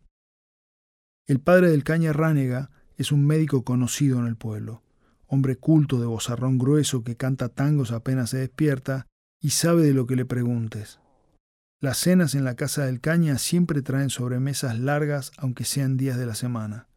El 1.26 1.40
padre 1.40 1.70
del 1.70 1.84
caña 1.84 2.14
ránega 2.14 2.70
es 2.96 3.12
un 3.12 3.26
médico 3.26 3.64
conocido 3.64 4.20
en 4.20 4.28
el 4.28 4.36
pueblo, 4.36 4.84
hombre 5.26 5.56
culto 5.56 6.00
de 6.00 6.06
bozarrón 6.06 6.58
grueso 6.58 7.04
que 7.04 7.18
canta 7.18 7.50
tangos 7.50 7.92
apenas 7.92 8.30
se 8.30 8.38
despierta 8.38 9.07
y 9.40 9.52
sabe 9.52 9.84
de 9.84 9.94
lo 9.94 10.06
que 10.08 10.16
le 10.16 10.26
preguntes. 10.26 11.00
Las 11.80 12.00
cenas 12.00 12.34
en 12.34 12.44
la 12.44 12.56
casa 12.56 12.86
del 12.86 13.02
caña 13.02 13.38
siempre 13.38 13.82
traen 13.82 14.10
sobremesas 14.10 14.80
largas 14.80 15.32
aunque 15.38 15.64
sean 15.64 15.96
días 15.96 16.18
de 16.18 16.26
la 16.26 16.34
semana. 16.34 16.88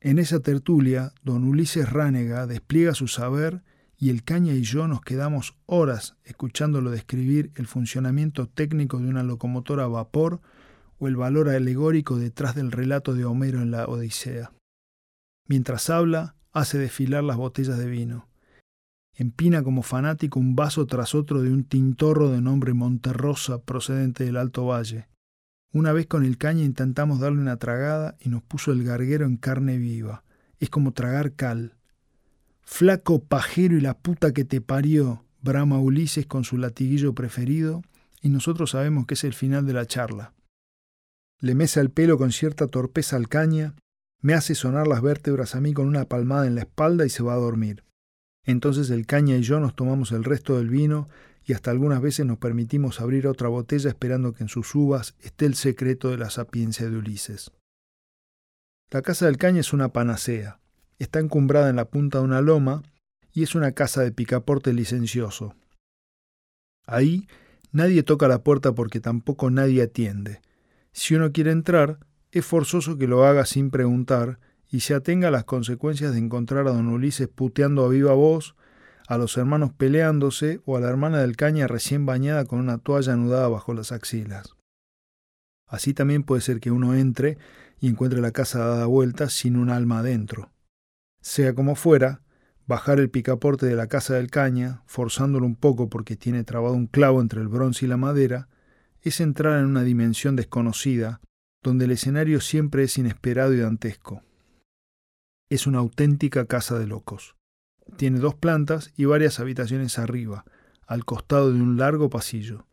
En 0.00 0.18
esa 0.18 0.40
tertulia, 0.40 1.12
don 1.22 1.44
Ulises 1.44 1.90
Ránega 1.90 2.46
despliega 2.46 2.94
su 2.94 3.08
saber 3.08 3.62
y 3.98 4.10
el 4.10 4.22
caña 4.22 4.54
y 4.54 4.62
yo 4.62 4.86
nos 4.86 5.00
quedamos 5.00 5.56
horas 5.66 6.16
escuchándolo 6.24 6.90
describir 6.90 7.50
el 7.56 7.66
funcionamiento 7.66 8.48
técnico 8.48 8.98
de 8.98 9.08
una 9.08 9.24
locomotora 9.24 9.84
a 9.84 9.88
vapor 9.88 10.40
o 10.98 11.08
el 11.08 11.16
valor 11.16 11.48
alegórico 11.48 12.16
detrás 12.16 12.54
del 12.54 12.70
relato 12.70 13.14
de 13.14 13.24
Homero 13.24 13.60
en 13.60 13.72
la 13.72 13.86
Odisea. 13.86 14.52
Mientras 15.46 15.90
habla, 15.90 16.36
hace 16.52 16.78
desfilar 16.78 17.24
las 17.24 17.36
botellas 17.36 17.78
de 17.78 17.86
vino. 17.86 18.27
Empina 19.20 19.64
como 19.64 19.82
fanático 19.82 20.38
un 20.38 20.54
vaso 20.54 20.86
tras 20.86 21.12
otro 21.16 21.42
de 21.42 21.50
un 21.50 21.64
tintorro 21.64 22.30
de 22.30 22.40
nombre 22.40 22.72
Monterrosa 22.72 23.60
procedente 23.60 24.22
del 24.22 24.36
Alto 24.36 24.64
Valle. 24.64 25.08
Una 25.72 25.92
vez 25.92 26.06
con 26.06 26.24
el 26.24 26.38
caña 26.38 26.62
intentamos 26.62 27.18
darle 27.18 27.40
una 27.40 27.56
tragada 27.56 28.16
y 28.20 28.28
nos 28.28 28.44
puso 28.44 28.70
el 28.70 28.84
garguero 28.84 29.26
en 29.26 29.36
carne 29.36 29.76
viva. 29.76 30.22
Es 30.60 30.70
como 30.70 30.92
tragar 30.92 31.32
cal. 31.32 31.74
Flaco 32.62 33.18
pajero 33.24 33.76
y 33.76 33.80
la 33.80 33.98
puta 33.98 34.32
que 34.32 34.44
te 34.44 34.60
parió, 34.60 35.24
brama 35.42 35.80
Ulises 35.80 36.26
con 36.26 36.44
su 36.44 36.56
latiguillo 36.56 37.12
preferido, 37.12 37.82
y 38.22 38.28
nosotros 38.28 38.70
sabemos 38.70 39.06
que 39.06 39.14
es 39.14 39.24
el 39.24 39.34
final 39.34 39.66
de 39.66 39.72
la 39.72 39.86
charla. 39.86 40.32
Le 41.40 41.56
mesa 41.56 41.80
el 41.80 41.90
pelo 41.90 42.18
con 42.18 42.30
cierta 42.30 42.68
torpeza 42.68 43.16
al 43.16 43.28
caña, 43.28 43.74
me 44.20 44.34
hace 44.34 44.54
sonar 44.54 44.86
las 44.86 45.02
vértebras 45.02 45.56
a 45.56 45.60
mí 45.60 45.74
con 45.74 45.88
una 45.88 46.04
palmada 46.04 46.46
en 46.46 46.54
la 46.54 46.60
espalda 46.60 47.04
y 47.04 47.08
se 47.08 47.24
va 47.24 47.32
a 47.32 47.38
dormir. 47.38 47.82
Entonces 48.44 48.90
el 48.90 49.06
caña 49.06 49.36
y 49.36 49.42
yo 49.42 49.60
nos 49.60 49.76
tomamos 49.76 50.12
el 50.12 50.24
resto 50.24 50.56
del 50.56 50.68
vino 50.68 51.08
y 51.44 51.54
hasta 51.54 51.70
algunas 51.70 52.00
veces 52.02 52.26
nos 52.26 52.38
permitimos 52.38 53.00
abrir 53.00 53.26
otra 53.26 53.48
botella 53.48 53.88
esperando 53.88 54.32
que 54.32 54.44
en 54.44 54.48
sus 54.48 54.74
uvas 54.74 55.14
esté 55.20 55.46
el 55.46 55.54
secreto 55.54 56.10
de 56.10 56.18
la 56.18 56.30
sapiencia 56.30 56.88
de 56.88 56.96
Ulises. 56.96 57.50
La 58.90 59.02
casa 59.02 59.26
del 59.26 59.36
caña 59.36 59.60
es 59.60 59.72
una 59.72 59.92
panacea. 59.92 60.60
Está 60.98 61.20
encumbrada 61.20 61.70
en 61.70 61.76
la 61.76 61.90
punta 61.90 62.18
de 62.18 62.24
una 62.24 62.40
loma 62.40 62.82
y 63.32 63.42
es 63.42 63.54
una 63.54 63.72
casa 63.72 64.02
de 64.02 64.12
picaporte 64.12 64.72
licencioso. 64.72 65.54
Ahí 66.86 67.28
nadie 67.70 68.02
toca 68.02 68.28
la 68.28 68.42
puerta 68.42 68.74
porque 68.74 69.00
tampoco 69.00 69.50
nadie 69.50 69.82
atiende. 69.82 70.40
Si 70.92 71.14
uno 71.14 71.32
quiere 71.32 71.52
entrar, 71.52 71.98
es 72.32 72.44
forzoso 72.44 72.98
que 72.98 73.06
lo 73.06 73.24
haga 73.24 73.46
sin 73.46 73.70
preguntar 73.70 74.38
y 74.70 74.80
se 74.80 74.94
atenga 74.94 75.28
a 75.28 75.30
las 75.30 75.44
consecuencias 75.44 76.12
de 76.12 76.18
encontrar 76.18 76.66
a 76.66 76.72
don 76.72 76.88
Ulises 76.88 77.28
puteando 77.28 77.84
a 77.84 77.88
viva 77.88 78.12
voz 78.12 78.54
a 79.08 79.16
los 79.16 79.38
hermanos 79.38 79.72
peleándose 79.72 80.60
o 80.66 80.76
a 80.76 80.80
la 80.80 80.88
hermana 80.88 81.18
del 81.18 81.34
caña 81.34 81.66
recién 81.66 82.04
bañada 82.04 82.44
con 82.44 82.58
una 82.58 82.76
toalla 82.76 83.14
anudada 83.14 83.48
bajo 83.48 83.72
las 83.72 83.90
axilas. 83.90 84.54
Así 85.66 85.94
también 85.94 86.24
puede 86.24 86.42
ser 86.42 86.60
que 86.60 86.70
uno 86.70 86.94
entre 86.94 87.38
y 87.80 87.88
encuentre 87.88 88.20
la 88.20 88.32
casa 88.32 88.58
dada 88.58 88.84
vuelta 88.84 89.30
sin 89.30 89.56
un 89.56 89.70
alma 89.70 90.00
adentro. 90.00 90.50
Sea 91.22 91.54
como 91.54 91.74
fuera, 91.74 92.22
bajar 92.66 93.00
el 93.00 93.08
picaporte 93.08 93.64
de 93.64 93.76
la 93.76 93.86
casa 93.86 94.14
del 94.14 94.30
caña, 94.30 94.82
forzándolo 94.86 95.46
un 95.46 95.56
poco 95.56 95.88
porque 95.88 96.16
tiene 96.16 96.44
trabado 96.44 96.74
un 96.74 96.86
clavo 96.86 97.22
entre 97.22 97.40
el 97.40 97.48
bronce 97.48 97.86
y 97.86 97.88
la 97.88 97.96
madera, 97.96 98.48
es 99.00 99.20
entrar 99.20 99.58
en 99.58 99.66
una 99.66 99.84
dimensión 99.84 100.36
desconocida, 100.36 101.22
donde 101.62 101.86
el 101.86 101.92
escenario 101.92 102.42
siempre 102.42 102.84
es 102.84 102.98
inesperado 102.98 103.54
y 103.54 103.60
dantesco. 103.60 104.22
Es 105.50 105.66
una 105.66 105.78
auténtica 105.78 106.44
casa 106.44 106.78
de 106.78 106.86
locos. 106.86 107.34
Tiene 107.96 108.18
dos 108.18 108.34
plantas 108.34 108.92
y 108.96 109.06
varias 109.06 109.40
habitaciones 109.40 109.98
arriba, 109.98 110.44
al 110.86 111.06
costado 111.06 111.52
de 111.52 111.62
un 111.62 111.78
largo 111.78 112.10
pasillo. 112.10 112.66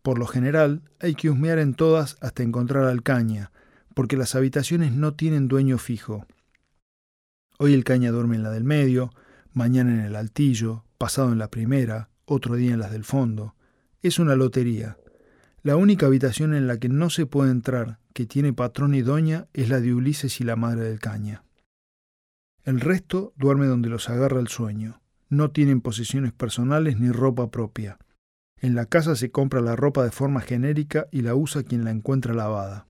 Por 0.00 0.18
lo 0.18 0.26
general, 0.26 0.82
hay 0.98 1.14
que 1.14 1.28
husmear 1.28 1.58
en 1.58 1.74
todas 1.74 2.16
hasta 2.22 2.42
encontrar 2.42 2.84
al 2.84 3.02
caña, 3.02 3.52
porque 3.94 4.16
las 4.16 4.34
habitaciones 4.34 4.92
no 4.92 5.14
tienen 5.14 5.46
dueño 5.46 5.76
fijo. 5.76 6.26
Hoy 7.58 7.74
el 7.74 7.84
caña 7.84 8.10
duerme 8.10 8.36
en 8.36 8.42
la 8.42 8.50
del 8.50 8.64
medio, 8.64 9.10
mañana 9.52 9.92
en 9.92 10.00
el 10.00 10.16
altillo, 10.16 10.84
pasado 10.96 11.32
en 11.32 11.38
la 11.38 11.50
primera, 11.50 12.08
otro 12.24 12.56
día 12.56 12.72
en 12.72 12.80
las 12.80 12.92
del 12.92 13.04
fondo. 13.04 13.56
Es 14.00 14.18
una 14.18 14.36
lotería. 14.36 14.96
La 15.62 15.76
única 15.76 16.06
habitación 16.06 16.54
en 16.54 16.66
la 16.66 16.78
que 16.78 16.88
no 16.88 17.10
se 17.10 17.26
puede 17.26 17.50
entrar, 17.50 17.98
que 18.14 18.24
tiene 18.24 18.54
patrón 18.54 18.94
y 18.94 19.02
doña, 19.02 19.48
es 19.52 19.68
la 19.68 19.80
de 19.80 19.92
Ulises 19.92 20.40
y 20.40 20.44
la 20.44 20.56
madre 20.56 20.84
del 20.84 20.98
caña. 20.98 21.44
El 22.64 22.80
resto 22.80 23.34
duerme 23.36 23.66
donde 23.66 23.90
los 23.90 24.08
agarra 24.08 24.40
el 24.40 24.48
sueño. 24.48 25.02
No 25.28 25.50
tienen 25.50 25.82
posesiones 25.82 26.32
personales 26.32 26.98
ni 26.98 27.10
ropa 27.10 27.50
propia. 27.50 27.98
En 28.56 28.74
la 28.74 28.86
casa 28.86 29.16
se 29.16 29.30
compra 29.30 29.60
la 29.60 29.76
ropa 29.76 30.02
de 30.02 30.10
forma 30.10 30.40
genérica 30.40 31.06
y 31.10 31.20
la 31.20 31.34
usa 31.34 31.62
quien 31.62 31.84
la 31.84 31.90
encuentra 31.90 32.32
lavada. 32.32 32.88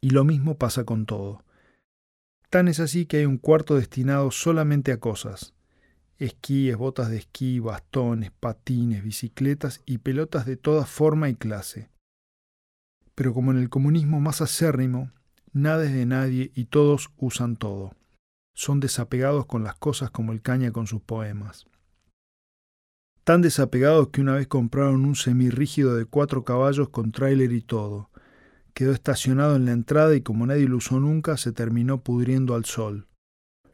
Y 0.00 0.10
lo 0.10 0.24
mismo 0.24 0.56
pasa 0.56 0.84
con 0.84 1.04
todo. 1.04 1.44
Tan 2.48 2.68
es 2.68 2.80
así 2.80 3.04
que 3.04 3.18
hay 3.18 3.26
un 3.26 3.36
cuarto 3.36 3.74
destinado 3.74 4.30
solamente 4.30 4.92
a 4.92 4.98
cosas. 4.98 5.52
Esquíes, 6.16 6.78
botas 6.78 7.10
de 7.10 7.18
esquí, 7.18 7.58
bastones, 7.58 8.30
patines, 8.30 9.04
bicicletas 9.04 9.82
y 9.84 9.98
pelotas 9.98 10.46
de 10.46 10.56
toda 10.56 10.86
forma 10.86 11.28
y 11.28 11.34
clase. 11.34 11.90
Pero 13.14 13.34
como 13.34 13.50
en 13.50 13.58
el 13.58 13.68
comunismo 13.68 14.20
más 14.20 14.40
acérrimo, 14.40 15.10
nada 15.52 15.84
es 15.84 15.92
de 15.92 16.06
nadie 16.06 16.50
y 16.54 16.64
todos 16.64 17.10
usan 17.18 17.56
todo 17.56 17.92
son 18.56 18.80
desapegados 18.80 19.44
con 19.44 19.62
las 19.64 19.74
cosas 19.74 20.10
como 20.10 20.32
el 20.32 20.40
caña 20.40 20.72
con 20.72 20.86
sus 20.86 21.02
poemas. 21.02 21.66
Tan 23.22 23.42
desapegados 23.42 24.08
que 24.08 24.22
una 24.22 24.34
vez 24.34 24.46
compraron 24.46 25.04
un 25.04 25.14
semirrígido 25.14 25.94
de 25.94 26.06
cuatro 26.06 26.42
caballos 26.42 26.88
con 26.88 27.12
tráiler 27.12 27.52
y 27.52 27.60
todo. 27.60 28.08
Quedó 28.72 28.92
estacionado 28.92 29.56
en 29.56 29.66
la 29.66 29.72
entrada 29.72 30.16
y 30.16 30.22
como 30.22 30.46
nadie 30.46 30.68
lo 30.68 30.78
usó 30.78 30.98
nunca, 31.00 31.36
se 31.36 31.52
terminó 31.52 32.02
pudriendo 32.02 32.54
al 32.54 32.64
sol. 32.64 33.08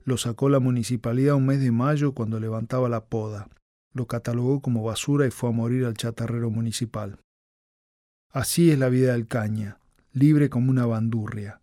Lo 0.04 0.16
sacó 0.16 0.48
la 0.48 0.58
municipalidad 0.58 1.36
un 1.36 1.46
mes 1.46 1.60
de 1.60 1.70
mayo 1.70 2.12
cuando 2.12 2.40
levantaba 2.40 2.88
la 2.88 3.04
poda. 3.04 3.48
Lo 3.94 4.06
catalogó 4.06 4.62
como 4.62 4.82
basura 4.82 5.28
y 5.28 5.30
fue 5.30 5.50
a 5.50 5.52
morir 5.52 5.84
al 5.84 5.94
chatarrero 5.94 6.50
municipal. 6.50 7.20
Así 8.30 8.72
es 8.72 8.78
la 8.80 8.88
vida 8.88 9.12
del 9.12 9.28
caña, 9.28 9.78
libre 10.12 10.50
como 10.50 10.72
una 10.72 10.86
bandurria. 10.86 11.60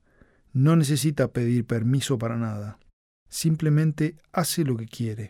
No 0.53 0.77
necesita 0.77 1.33
pedir 1.33 1.65
permiso 1.65 2.17
para 2.17 2.37
nada 2.37 2.79
simplemente 3.29 4.17
hace 4.31 4.63
lo 4.63 4.75
que 4.75 4.87
quiere. 4.87 5.29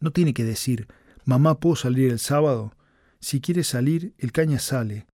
No 0.00 0.12
tiene 0.12 0.32
que 0.32 0.44
decir, 0.44 0.86
mamá, 1.24 1.58
¿puedo 1.58 1.76
salir 1.76 2.10
el 2.10 2.18
sábado? 2.18 2.74
Si 3.20 3.40
quiere 3.40 3.64
salir, 3.64 4.14
el 4.18 4.32
caña 4.32 4.60
sale. 4.60 5.06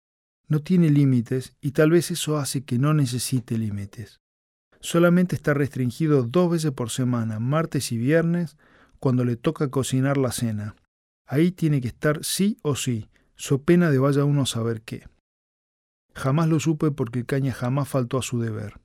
No 0.48 0.62
tiene 0.62 0.90
límites 0.90 1.56
y 1.62 1.72
tal 1.72 1.92
vez 1.92 2.12
eso 2.12 2.38
hace 2.38 2.64
que 2.66 2.78
no 2.78 2.94
necesite 2.94 3.58
límites. 3.58 4.20
Solamente 4.82 5.36
está 5.36 5.54
restringido 5.54 6.24
dos 6.24 6.52
veces 6.52 6.72
por 6.72 6.90
semana, 6.90 7.40
martes 7.40 7.94
y 7.94 7.98
viernes, 7.98 8.58
cuando 9.00 9.24
le 9.24 9.38
toca 9.38 9.70
cocinar 9.70 10.18
la 10.18 10.34
cena. 10.34 10.76
Ahí 11.26 11.52
tiene 11.52 11.80
que 11.80 11.88
estar 11.88 12.24
sí 12.24 12.58
o 12.64 12.76
sí, 12.76 13.10
so 13.36 13.62
pena 13.62 13.90
de 13.90 14.00
vaya 14.00 14.26
uno 14.26 14.42
a 14.42 14.46
saber 14.46 14.82
qué. 14.82 15.08
Jamás 16.14 16.50
lo 16.50 16.60
supe 16.60 16.92
porque 16.92 17.20
el 17.20 17.26
caña 17.26 17.54
jamás 17.54 17.88
faltó 17.88 18.18
a 18.18 18.22
su 18.22 18.40
deber. 18.40 18.80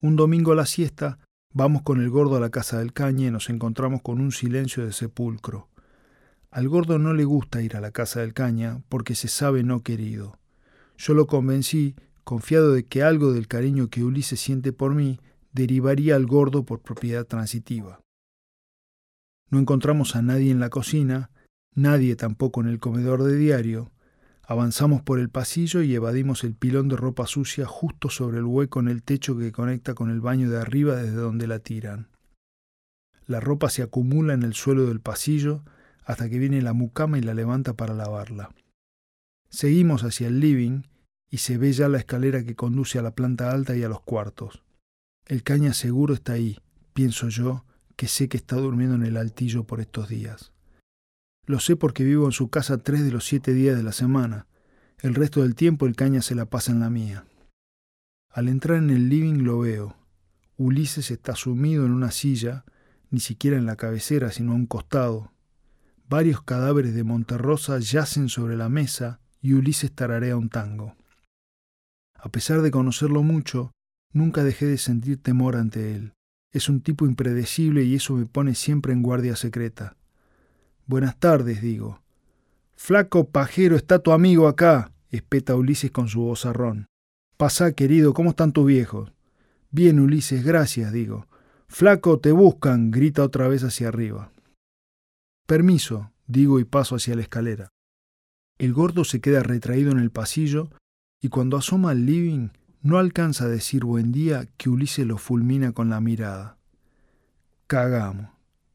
Un 0.00 0.14
domingo 0.14 0.52
a 0.52 0.54
la 0.54 0.66
siesta, 0.66 1.18
vamos 1.52 1.82
con 1.82 2.00
el 2.00 2.08
gordo 2.08 2.36
a 2.36 2.40
la 2.40 2.50
casa 2.50 2.78
del 2.78 2.92
caña 2.92 3.26
y 3.26 3.30
nos 3.32 3.50
encontramos 3.50 4.00
con 4.00 4.20
un 4.20 4.30
silencio 4.30 4.86
de 4.86 4.92
sepulcro. 4.92 5.68
Al 6.52 6.68
gordo 6.68 7.00
no 7.00 7.14
le 7.14 7.24
gusta 7.24 7.62
ir 7.62 7.76
a 7.76 7.80
la 7.80 7.90
casa 7.90 8.20
del 8.20 8.32
caña 8.32 8.80
porque 8.88 9.16
se 9.16 9.26
sabe 9.26 9.64
no 9.64 9.82
querido. 9.82 10.38
Yo 10.96 11.14
lo 11.14 11.26
convencí, 11.26 11.96
confiado 12.22 12.74
de 12.74 12.84
que 12.84 13.02
algo 13.02 13.32
del 13.32 13.48
cariño 13.48 13.88
que 13.88 14.04
Ulises 14.04 14.38
siente 14.38 14.72
por 14.72 14.94
mí 14.94 15.18
derivaría 15.52 16.14
al 16.14 16.26
gordo 16.26 16.64
por 16.64 16.78
propiedad 16.78 17.24
transitiva. 17.24 18.00
No 19.50 19.58
encontramos 19.58 20.14
a 20.14 20.22
nadie 20.22 20.52
en 20.52 20.60
la 20.60 20.70
cocina, 20.70 21.32
nadie 21.74 22.14
tampoco 22.14 22.60
en 22.60 22.68
el 22.68 22.78
comedor 22.78 23.24
de 23.24 23.36
diario, 23.36 23.90
Avanzamos 24.50 25.02
por 25.02 25.18
el 25.18 25.28
pasillo 25.28 25.82
y 25.82 25.94
evadimos 25.94 26.42
el 26.42 26.54
pilón 26.54 26.88
de 26.88 26.96
ropa 26.96 27.26
sucia 27.26 27.66
justo 27.66 28.08
sobre 28.08 28.38
el 28.38 28.46
hueco 28.46 28.80
en 28.80 28.88
el 28.88 29.02
techo 29.02 29.36
que 29.36 29.52
conecta 29.52 29.92
con 29.92 30.08
el 30.10 30.22
baño 30.22 30.48
de 30.48 30.58
arriba 30.58 30.96
desde 30.96 31.16
donde 31.16 31.46
la 31.46 31.58
tiran. 31.58 32.08
La 33.26 33.40
ropa 33.40 33.68
se 33.68 33.82
acumula 33.82 34.32
en 34.32 34.42
el 34.42 34.54
suelo 34.54 34.86
del 34.86 35.00
pasillo 35.00 35.64
hasta 36.02 36.30
que 36.30 36.38
viene 36.38 36.62
la 36.62 36.72
mucama 36.72 37.18
y 37.18 37.20
la 37.20 37.34
levanta 37.34 37.74
para 37.74 37.92
lavarla. 37.92 38.54
Seguimos 39.50 40.02
hacia 40.02 40.28
el 40.28 40.40
living 40.40 40.84
y 41.28 41.38
se 41.38 41.58
ve 41.58 41.70
ya 41.74 41.90
la 41.90 41.98
escalera 41.98 42.42
que 42.42 42.56
conduce 42.56 42.98
a 42.98 43.02
la 43.02 43.14
planta 43.14 43.50
alta 43.50 43.76
y 43.76 43.82
a 43.82 43.90
los 43.90 44.00
cuartos. 44.00 44.62
El 45.26 45.42
caña 45.42 45.74
seguro 45.74 46.14
está 46.14 46.32
ahí, 46.32 46.56
pienso 46.94 47.28
yo, 47.28 47.66
que 47.96 48.08
sé 48.08 48.30
que 48.30 48.38
está 48.38 48.56
durmiendo 48.56 48.94
en 48.94 49.04
el 49.04 49.18
altillo 49.18 49.64
por 49.64 49.82
estos 49.82 50.08
días. 50.08 50.52
Lo 51.48 51.60
sé 51.60 51.76
porque 51.76 52.04
vivo 52.04 52.26
en 52.26 52.32
su 52.32 52.50
casa 52.50 52.76
tres 52.76 53.02
de 53.02 53.10
los 53.10 53.24
siete 53.24 53.54
días 53.54 53.74
de 53.74 53.82
la 53.82 53.92
semana. 53.92 54.46
El 55.00 55.14
resto 55.14 55.40
del 55.40 55.54
tiempo 55.54 55.86
el 55.86 55.96
caña 55.96 56.20
se 56.20 56.34
la 56.34 56.44
pasa 56.44 56.72
en 56.72 56.80
la 56.80 56.90
mía. 56.90 57.24
Al 58.30 58.48
entrar 58.48 58.76
en 58.76 58.90
el 58.90 59.08
living 59.08 59.44
lo 59.44 59.60
veo. 59.60 59.96
Ulises 60.58 61.10
está 61.10 61.34
sumido 61.34 61.86
en 61.86 61.92
una 61.92 62.10
silla, 62.10 62.66
ni 63.08 63.20
siquiera 63.20 63.56
en 63.56 63.64
la 63.64 63.76
cabecera, 63.76 64.30
sino 64.30 64.52
a 64.52 64.56
un 64.56 64.66
costado. 64.66 65.32
Varios 66.06 66.42
cadáveres 66.42 66.94
de 66.94 67.02
Monterrosa 67.02 67.78
yacen 67.78 68.28
sobre 68.28 68.54
la 68.54 68.68
mesa 68.68 69.20
y 69.40 69.54
Ulises 69.54 69.92
tararea 69.92 70.36
un 70.36 70.50
tango. 70.50 70.96
A 72.12 72.28
pesar 72.28 72.60
de 72.60 72.70
conocerlo 72.70 73.22
mucho, 73.22 73.72
nunca 74.12 74.44
dejé 74.44 74.66
de 74.66 74.76
sentir 74.76 75.22
temor 75.22 75.56
ante 75.56 75.94
él. 75.94 76.12
Es 76.52 76.68
un 76.68 76.82
tipo 76.82 77.06
impredecible 77.06 77.84
y 77.84 77.94
eso 77.94 78.12
me 78.16 78.26
pone 78.26 78.54
siempre 78.54 78.92
en 78.92 79.00
guardia 79.00 79.34
secreta. 79.34 79.96
Buenas 80.88 81.18
tardes, 81.18 81.60
digo. 81.60 82.00
Flaco 82.74 83.28
pajero, 83.28 83.76
está 83.76 83.98
tu 83.98 84.10
amigo 84.10 84.48
acá, 84.48 84.90
espeta 85.10 85.54
Ulises 85.54 85.90
con 85.90 86.08
su 86.08 86.22
vozarrón. 86.22 86.86
Pasá, 87.36 87.72
querido, 87.72 88.14
¿cómo 88.14 88.30
están 88.30 88.52
tus 88.52 88.64
viejos? 88.66 89.12
Bien, 89.70 90.00
Ulises, 90.00 90.42
gracias, 90.42 90.90
digo. 90.90 91.26
Flaco, 91.66 92.20
te 92.20 92.32
buscan, 92.32 92.90
grita 92.90 93.22
otra 93.22 93.48
vez 93.48 93.64
hacia 93.64 93.88
arriba. 93.88 94.32
Permiso, 95.46 96.10
digo 96.26 96.58
y 96.58 96.64
paso 96.64 96.96
hacia 96.96 97.16
la 97.16 97.20
escalera. 97.20 97.68
El 98.56 98.72
gordo 98.72 99.04
se 99.04 99.20
queda 99.20 99.42
retraído 99.42 99.90
en 99.90 99.98
el 99.98 100.10
pasillo 100.10 100.70
y 101.20 101.28
cuando 101.28 101.58
asoma 101.58 101.90
al 101.90 102.06
living 102.06 102.48
no 102.80 102.96
alcanza 102.96 103.44
a 103.44 103.48
decir 103.48 103.84
buen 103.84 104.10
día 104.10 104.48
que 104.56 104.70
Ulises 104.70 105.06
lo 105.06 105.18
fulmina 105.18 105.72
con 105.72 105.90
la 105.90 106.00
mirada. 106.00 106.56
Cagamos. 107.66 108.30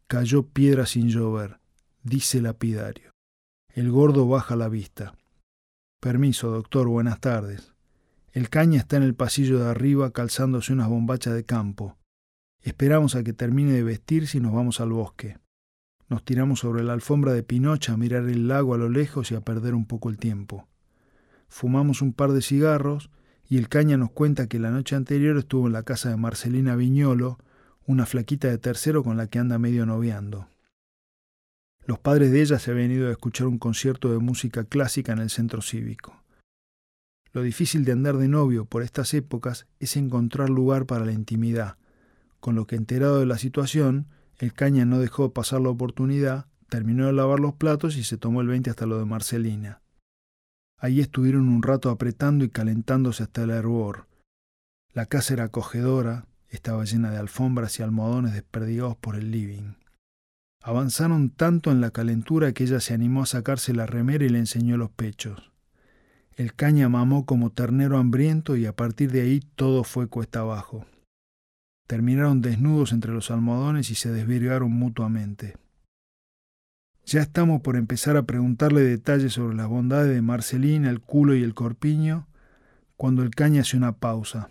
Cayó 0.06 0.44
piedra 0.44 0.86
sin 0.86 1.10
llover 1.10 1.63
dice 2.04 2.42
lapidario. 2.42 3.12
El 3.74 3.90
gordo 3.90 4.28
baja 4.28 4.56
la 4.56 4.68
vista. 4.68 5.16
Permiso, 6.02 6.52
doctor, 6.52 6.88
buenas 6.88 7.22
tardes. 7.22 7.74
El 8.34 8.50
caña 8.50 8.80
está 8.80 8.98
en 8.98 9.04
el 9.04 9.16
pasillo 9.16 9.60
de 9.60 9.70
arriba 9.70 10.12
calzándose 10.12 10.74
unas 10.74 10.90
bombachas 10.90 11.34
de 11.34 11.46
campo. 11.46 11.98
Esperamos 12.62 13.16
a 13.16 13.24
que 13.24 13.34
termine 13.34 13.72
de 13.72 13.84
vestirse 13.84 14.38
y 14.38 14.42
nos 14.42 14.54
vamos 14.54 14.82
al 14.82 14.92
bosque. 14.92 15.38
Nos 16.10 16.26
tiramos 16.26 16.60
sobre 16.60 16.84
la 16.84 16.94
alfombra 16.94 17.32
de 17.32 17.44
Pinocha 17.44 17.94
a 17.94 17.98
mirar 17.98 18.24
el 18.24 18.48
lago 18.48 18.74
a 18.74 18.78
lo 18.78 18.90
lejos 18.90 19.32
y 19.32 19.36
a 19.36 19.42
perder 19.42 19.74
un 19.74 19.86
poco 19.86 20.10
el 20.10 20.18
tiempo. 20.18 20.68
Fumamos 21.48 22.02
un 22.02 22.14
par 22.14 22.32
de 22.34 22.42
cigarros 22.42 23.12
y 23.48 23.58
el 23.58 23.70
caña 23.70 23.98
nos 23.98 24.12
cuenta 24.12 24.48
que 24.48 24.60
la 24.60 24.72
noche 24.72 24.96
anterior 24.96 25.38
estuvo 25.38 25.68
en 25.68 25.74
la 25.74 25.84
casa 25.84 26.10
de 26.10 26.18
Marcelina 26.18 26.76
Viñolo, 26.76 27.38
una 27.86 28.06
flaquita 28.06 28.50
de 28.50 28.58
tercero 28.58 29.04
con 29.04 29.16
la 29.16 29.28
que 29.28 29.40
anda 29.40 29.58
medio 29.58 29.86
noviando. 29.86 30.48
Los 31.86 32.00
padres 32.00 32.32
de 32.32 32.42
ella 32.42 32.60
se 32.60 32.72
habían 32.72 32.92
ido 32.92 33.10
a 33.10 33.12
escuchar 33.12 33.48
un 33.48 33.58
concierto 33.58 34.12
de 34.12 34.20
música 34.20 34.64
clásica 34.64 35.12
en 35.12 35.20
el 35.20 35.30
centro 35.30 35.62
cívico. 35.62 36.24
Lo 37.34 37.42
difícil 37.42 37.84
de 37.84 37.92
andar 37.92 38.18
de 38.18 38.28
novio 38.28 38.66
por 38.66 38.84
estas 38.84 39.14
épocas 39.14 39.68
es 39.80 39.98
encontrar 39.98 40.50
lugar 40.50 40.86
para 40.86 41.04
la 41.04 41.12
intimidad, 41.12 41.78
con 42.40 42.56
lo 42.56 42.68
que 42.68 42.76
enterado 42.76 43.20
de 43.20 43.26
la 43.26 43.38
situación, 43.38 44.08
el 44.38 44.54
caña 44.54 44.86
no 44.86 45.00
dejó 45.00 45.34
pasar 45.34 45.62
la 45.62 45.70
oportunidad, 45.70 46.48
terminó 46.70 47.08
de 47.08 47.14
lavar 47.14 47.40
los 47.40 47.54
platos 47.54 47.98
y 47.98 48.04
se 48.04 48.18
tomó 48.18 48.42
el 48.42 48.48
20 48.48 48.70
hasta 48.70 48.86
lo 48.86 49.00
de 49.00 49.06
Marcelina. 49.06 49.82
Allí 50.78 51.02
estuvieron 51.02 51.48
un 51.50 51.64
rato 51.64 51.90
apretando 51.90 52.44
y 52.46 52.50
calentándose 52.50 53.24
hasta 53.24 53.44
el 53.44 53.52
hervor. 53.52 54.08
La 54.94 55.06
casa 55.06 55.34
era 55.34 55.46
acogedora, 55.46 56.28
estaba 56.50 56.84
llena 56.84 57.12
de 57.12 57.18
alfombras 57.18 57.80
y 57.80 57.84
almohadones 57.84 58.34
desperdigados 58.34 58.96
por 58.98 59.16
el 59.16 59.32
living. 59.32 59.76
Avanzaron 60.66 61.30
tanto 61.30 61.72
en 61.72 61.82
la 61.82 61.92
calentura 61.92 62.54
que 62.54 62.64
ella 62.64 62.80
se 62.80 62.94
animó 62.94 63.24
a 63.24 63.26
sacarse 63.26 63.74
la 63.74 63.86
remera 63.86 64.24
y 64.24 64.30
le 64.30 64.40
enseñó 64.40 64.78
los 64.78 64.92
pechos. 64.92 65.52
El 66.38 66.54
caña 66.54 66.88
mamó 66.88 67.26
como 67.26 67.52
ternero 67.52 67.98
hambriento 67.98 68.56
y 68.56 68.66
a 68.66 68.74
partir 68.74 69.12
de 69.12 69.22
ahí 69.22 69.42
todo 69.56 69.84
fue 69.84 70.08
cuesta 70.08 70.40
abajo. 70.40 70.86
Terminaron 71.86 72.42
desnudos 72.42 72.94
entre 72.94 73.12
los 73.12 73.30
almohadones 73.30 73.92
y 73.92 73.96
se 73.96 74.14
desvirgaron 74.14 74.72
mutuamente. 74.72 75.58
Ya 77.06 77.22
estamos 77.22 77.62
por 77.62 77.76
empezar 77.76 78.16
a 78.16 78.24
preguntarle 78.24 78.82
detalles 78.84 79.34
sobre 79.34 79.58
las 79.58 79.68
bondades 79.68 80.16
de 80.16 80.22
Marcelina, 80.22 80.90
el 80.90 81.02
culo 81.02 81.36
y 81.36 81.44
el 81.44 81.54
corpiño, 81.54 82.30
cuando 82.96 83.22
el 83.22 83.32
caña 83.32 83.62
hace 83.62 83.76
una 83.76 83.98
pausa. 83.98 84.50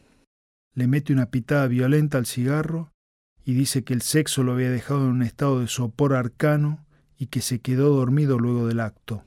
Le 0.75 0.87
mete 0.87 1.15
una 1.15 1.31
pitada 1.31 1.67
violenta 1.69 2.19
al 2.19 2.27
cigarro 2.27 2.92
y 3.45 3.55
dice 3.55 3.83
que 3.85 3.95
el 3.95 4.03
sexo 4.03 4.43
lo 4.43 4.53
había 4.53 4.71
dejado 4.71 5.01
en 5.01 5.13
un 5.13 5.23
estado 5.23 5.61
de 5.61 5.69
sopor 5.69 6.15
arcano 6.15 6.85
y 7.19 7.27
que 7.27 7.41
se 7.41 7.61
quedó 7.61 7.95
dormido 7.95 8.39
luego 8.39 8.67
del 8.67 8.81
acto. 8.81 9.25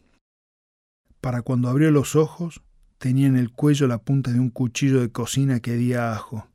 Para 1.22 1.42
cuando 1.42 1.70
abrió 1.70 1.92
los 1.92 2.16
ojos, 2.16 2.62
tenía 2.98 3.28
en 3.28 3.38
el 3.38 3.52
cuello 3.52 3.88
la 3.88 3.98
punta 3.98 4.32
de 4.32 4.40
un 4.40 4.50
cuchillo 4.50 5.02
de 5.02 5.12
cocina 5.12 5.60
que 5.60 5.74
día 5.74 6.14
ajo. 6.14 6.48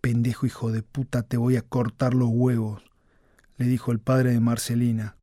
Pendejo 0.00 0.46
hijo 0.46 0.70
de 0.70 0.82
puta, 0.82 1.22
te 1.22 1.36
voy 1.36 1.56
a 1.56 1.62
cortar 1.62 2.14
los 2.14 2.28
huevos, 2.30 2.82
le 3.56 3.66
dijo 3.66 3.90
el 3.90 3.98
padre 3.98 4.32
de 4.32 4.40
Marcelina. 4.40 5.16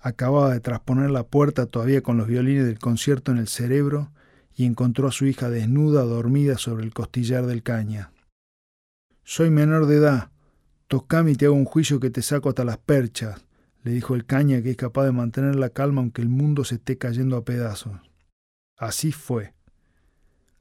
Acababa 0.00 0.52
de 0.52 0.60
trasponer 0.60 1.10
la 1.10 1.24
puerta 1.24 1.66
todavía 1.66 2.02
con 2.02 2.16
los 2.16 2.26
violines 2.26 2.64
del 2.64 2.78
concierto 2.78 3.30
en 3.30 3.38
el 3.38 3.48
cerebro 3.48 4.10
y 4.54 4.64
encontró 4.64 5.08
a 5.08 5.12
su 5.12 5.26
hija 5.26 5.50
desnuda, 5.50 6.02
dormida 6.02 6.58
sobre 6.58 6.84
el 6.84 6.92
costillar 6.92 7.46
del 7.46 7.62
caña. 7.62 8.12
Soy 9.22 9.50
menor 9.50 9.86
de 9.86 9.96
edad, 9.96 10.30
Tocame 10.90 11.30
y 11.30 11.34
te 11.36 11.46
hago 11.46 11.54
un 11.54 11.66
juicio 11.66 12.00
que 12.00 12.10
te 12.10 12.20
saco 12.20 12.48
hasta 12.48 12.64
las 12.64 12.78
perchas, 12.78 13.44
le 13.84 13.92
dijo 13.92 14.16
el 14.16 14.26
caña 14.26 14.60
que 14.60 14.72
es 14.72 14.76
capaz 14.76 15.04
de 15.04 15.12
mantener 15.12 15.54
la 15.54 15.68
calma 15.68 16.00
aunque 16.00 16.20
el 16.20 16.28
mundo 16.28 16.64
se 16.64 16.74
esté 16.74 16.98
cayendo 16.98 17.36
a 17.36 17.44
pedazos. 17.44 17.92
Así 18.76 19.12
fue. 19.12 19.54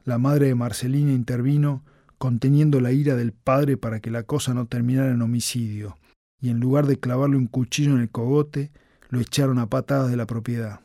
La 0.04 0.20
madre 0.20 0.46
de 0.46 0.54
Marcelina 0.54 1.14
intervino 1.14 1.84
conteniendo 2.20 2.80
la 2.80 2.92
ira 2.92 3.16
del 3.16 3.32
padre 3.32 3.76
para 3.76 4.02
que 4.02 4.12
la 4.12 4.22
cosa 4.22 4.54
no 4.54 4.68
terminara 4.68 5.10
en 5.10 5.24
homicidio, 5.24 5.98
y 6.40 6.52
en 6.52 6.60
lugar 6.60 6.86
de 6.86 7.00
clavarle 7.00 7.36
un 7.36 7.48
cuchillo 7.48 7.96
en 7.96 8.02
el 8.02 8.12
cogote, 8.12 8.72
lo 9.10 9.20
echaron 9.20 9.58
a 9.58 9.68
patadas 9.68 10.12
de 10.12 10.18
la 10.18 10.28
propiedad. 10.28 10.82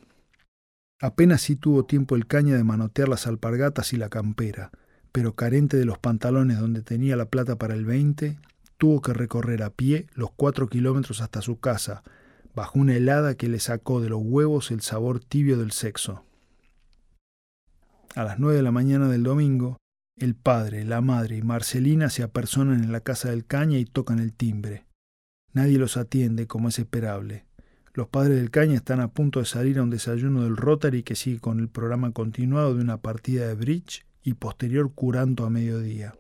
Apenas 1.03 1.43
sí 1.43 1.55
tuvo 1.55 1.85
tiempo 1.85 2.17
el 2.17 2.27
caña 2.27 2.57
de 2.57 2.65
manotear 2.65 3.11
las 3.11 3.27
alpargatas 3.27 3.93
y 3.93 3.99
la 3.99 4.09
campera, 4.09 4.71
pero 5.13 5.35
carente 5.35 5.77
de 5.77 5.85
los 5.85 5.99
pantalones 5.99 6.59
donde 6.59 6.81
tenía 6.81 7.15
la 7.15 7.27
plata 7.27 7.57
para 7.57 7.75
el 7.75 7.85
veinte, 7.85 8.39
tuvo 8.77 9.01
que 9.01 9.13
recorrer 9.13 9.63
a 9.63 9.71
pie 9.71 10.07
los 10.15 10.31
cuatro 10.31 10.69
kilómetros 10.69 11.21
hasta 11.21 11.43
su 11.43 11.59
casa, 11.59 12.03
bajo 12.55 12.79
una 12.79 12.95
helada 12.95 13.35
que 13.35 13.49
le 13.49 13.61
sacó 13.61 14.01
de 14.01 14.09
los 14.09 14.21
huevos 14.23 14.71
el 14.71 14.81
sabor 14.81 15.21
tibio 15.21 15.59
del 15.59 15.73
sexo. 15.73 16.25
A 18.15 18.23
las 18.23 18.39
nueve 18.39 18.57
de 18.57 18.63
la 18.63 18.71
mañana 18.71 19.09
del 19.09 19.25
domingo, 19.25 19.79
el 20.17 20.37
padre, 20.37 20.85
la 20.85 21.01
madre 21.01 21.37
y 21.37 21.43
Marcelina 21.43 22.09
se 22.11 22.23
apersonan 22.23 22.85
en 22.85 22.93
la 22.93 23.01
casa 23.01 23.31
del 23.31 23.45
caña 23.45 23.79
y 23.79 23.85
tocan 23.85 24.21
el 24.21 24.33
timbre. 24.33 24.87
Nadie 25.53 25.79
los 25.79 25.97
atiende, 25.97 26.47
como 26.47 26.69
es 26.69 26.79
esperable. 26.79 27.47
Los 27.93 28.09
padres 28.09 28.37
del 28.37 28.51
caña 28.51 28.75
están 28.75 29.01
a 29.01 29.09
punto 29.09 29.41
de 29.41 29.47
salir 29.47 29.79
a 29.79 29.83
un 29.83 29.91
desayuno 29.91 30.45
del 30.45 30.57
Rotary 30.57 31.03
que 31.03 31.17
sigue 31.17 31.41
con 31.41 31.59
el 31.59 31.69
programa 31.69 32.13
continuado 32.13 32.75
de 32.75 32.83
una 32.83 32.99
partida 32.99 33.49
de 33.49 33.55
bridge 33.55 34.05
y 34.23 34.35
posterior 34.35 34.93
curanto 34.93 35.45
a 35.45 35.51
mediodía. 35.51 36.15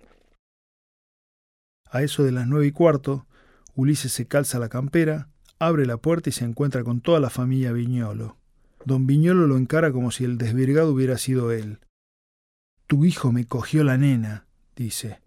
A 1.94 2.02
eso 2.02 2.24
de 2.24 2.32
las 2.32 2.48
nueve 2.48 2.66
y 2.66 2.72
cuarto, 2.72 3.24
Ulises 3.76 4.10
se 4.10 4.26
calza 4.26 4.58
la 4.58 4.68
campera, 4.68 5.28
abre 5.60 5.86
la 5.86 5.96
puerta 5.96 6.28
y 6.28 6.32
se 6.32 6.44
encuentra 6.44 6.82
con 6.82 7.00
toda 7.00 7.20
la 7.20 7.30
familia 7.30 7.70
Viñolo. 7.70 8.36
Don 8.84 9.06
Viñolo 9.06 9.46
lo 9.46 9.56
encara 9.56 9.92
como 9.92 10.10
si 10.10 10.24
el 10.24 10.36
desvirgado 10.36 10.92
hubiera 10.92 11.18
sido 11.18 11.52
él. 11.52 11.78
Tu 12.88 13.04
hijo 13.04 13.30
me 13.30 13.44
cogió 13.44 13.84
la 13.84 13.96
nena, 13.96 14.44
dice. 14.74 15.20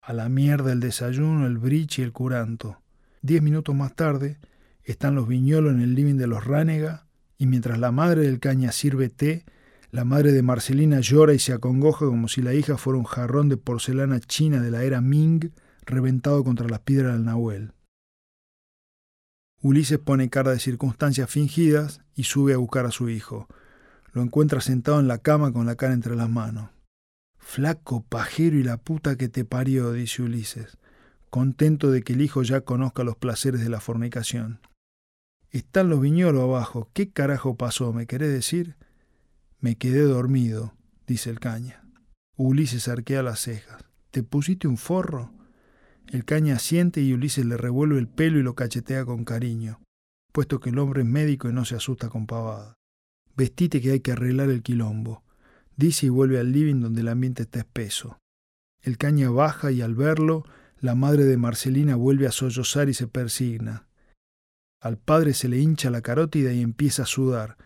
A 0.00 0.14
la 0.14 0.30
mierda 0.30 0.72
el 0.72 0.80
desayuno, 0.80 1.46
el 1.46 1.58
bridge 1.58 1.98
y 1.98 2.02
el 2.02 2.12
curanto. 2.12 2.80
Diez 3.20 3.42
minutos 3.42 3.74
más 3.74 3.94
tarde, 3.94 4.38
están 4.84 5.16
los 5.16 5.28
Viñolo 5.28 5.70
en 5.70 5.82
el 5.82 5.94
living 5.94 6.14
de 6.14 6.28
los 6.28 6.46
Ránega, 6.46 7.04
y 7.36 7.44
mientras 7.44 7.78
la 7.78 7.92
madre 7.92 8.22
del 8.22 8.40
caña 8.40 8.72
sirve 8.72 9.10
té, 9.10 9.44
la 9.90 10.06
madre 10.06 10.32
de 10.32 10.40
Marcelina 10.42 11.00
llora 11.00 11.34
y 11.34 11.38
se 11.38 11.52
acongoja 11.52 12.06
como 12.06 12.28
si 12.28 12.40
la 12.40 12.54
hija 12.54 12.78
fuera 12.78 12.98
un 12.98 13.04
jarrón 13.04 13.50
de 13.50 13.58
porcelana 13.58 14.18
china 14.18 14.62
de 14.62 14.70
la 14.70 14.82
era 14.82 15.02
Ming 15.02 15.52
reventado 15.86 16.44
contra 16.44 16.68
las 16.68 16.80
piedras 16.80 17.14
del 17.14 17.24
Nahuel. 17.24 17.72
Ulises 19.62 19.98
pone 19.98 20.28
cara 20.28 20.50
de 20.50 20.58
circunstancias 20.58 21.30
fingidas 21.30 22.02
y 22.14 22.24
sube 22.24 22.52
a 22.52 22.58
buscar 22.58 22.86
a 22.86 22.90
su 22.90 23.08
hijo. 23.08 23.48
Lo 24.12 24.22
encuentra 24.22 24.60
sentado 24.60 25.00
en 25.00 25.08
la 25.08 25.18
cama 25.18 25.52
con 25.52 25.66
la 25.66 25.76
cara 25.76 25.94
entre 25.94 26.14
las 26.14 26.28
manos. 26.28 26.70
Flaco, 27.38 28.04
pajero 28.08 28.56
y 28.58 28.64
la 28.64 28.76
puta 28.76 29.16
que 29.16 29.28
te 29.28 29.44
parió, 29.44 29.92
dice 29.92 30.22
Ulises, 30.22 30.78
contento 31.30 31.90
de 31.90 32.02
que 32.02 32.12
el 32.12 32.22
hijo 32.22 32.42
ya 32.42 32.62
conozca 32.62 33.04
los 33.04 33.16
placeres 33.16 33.60
de 33.60 33.68
la 33.68 33.80
fornicación. 33.80 34.60
Están 35.50 35.88
los 35.88 36.00
viñolos 36.00 36.42
abajo. 36.42 36.90
¿Qué 36.92 37.10
carajo 37.10 37.56
pasó? 37.56 37.92
¿Me 37.92 38.06
querés 38.06 38.32
decir? 38.32 38.76
Me 39.60 39.76
quedé 39.76 40.02
dormido, 40.02 40.74
dice 41.06 41.30
el 41.30 41.40
caña. 41.40 41.84
Ulises 42.36 42.88
arquea 42.88 43.22
las 43.22 43.40
cejas. 43.40 43.84
¿Te 44.10 44.22
pusiste 44.22 44.68
un 44.68 44.76
forro? 44.76 45.32
El 46.12 46.24
caña 46.24 46.56
asiente 46.56 47.00
y 47.00 47.12
Ulises 47.12 47.44
le 47.44 47.56
revuelve 47.56 47.98
el 47.98 48.06
pelo 48.06 48.38
y 48.38 48.42
lo 48.42 48.54
cachetea 48.54 49.04
con 49.04 49.24
cariño, 49.24 49.80
puesto 50.32 50.60
que 50.60 50.70
el 50.70 50.78
hombre 50.78 51.02
es 51.02 51.08
médico 51.08 51.48
y 51.48 51.52
no 51.52 51.64
se 51.64 51.74
asusta 51.74 52.08
con 52.08 52.26
pavada. 52.26 52.74
Vestite 53.36 53.80
que 53.80 53.90
hay 53.90 54.00
que 54.00 54.12
arreglar 54.12 54.48
el 54.50 54.62
quilombo. 54.62 55.24
Dice 55.76 56.06
y 56.06 56.08
vuelve 56.08 56.38
al 56.38 56.52
living 56.52 56.80
donde 56.80 57.00
el 57.00 57.08
ambiente 57.08 57.42
está 57.42 57.58
espeso. 57.58 58.18
El 58.82 58.98
caña 58.98 59.30
baja 59.30 59.72
y 59.72 59.82
al 59.82 59.94
verlo, 59.94 60.44
la 60.80 60.94
madre 60.94 61.24
de 61.24 61.36
Marcelina 61.36 61.96
vuelve 61.96 62.26
a 62.26 62.32
sollozar 62.32 62.88
y 62.88 62.94
se 62.94 63.08
persigna. 63.08 63.88
Al 64.80 64.98
padre 64.98 65.34
se 65.34 65.48
le 65.48 65.58
hincha 65.58 65.90
la 65.90 66.02
carótida 66.02 66.52
y 66.52 66.60
empieza 66.60 67.02
a 67.02 67.06
sudar. 67.06 67.56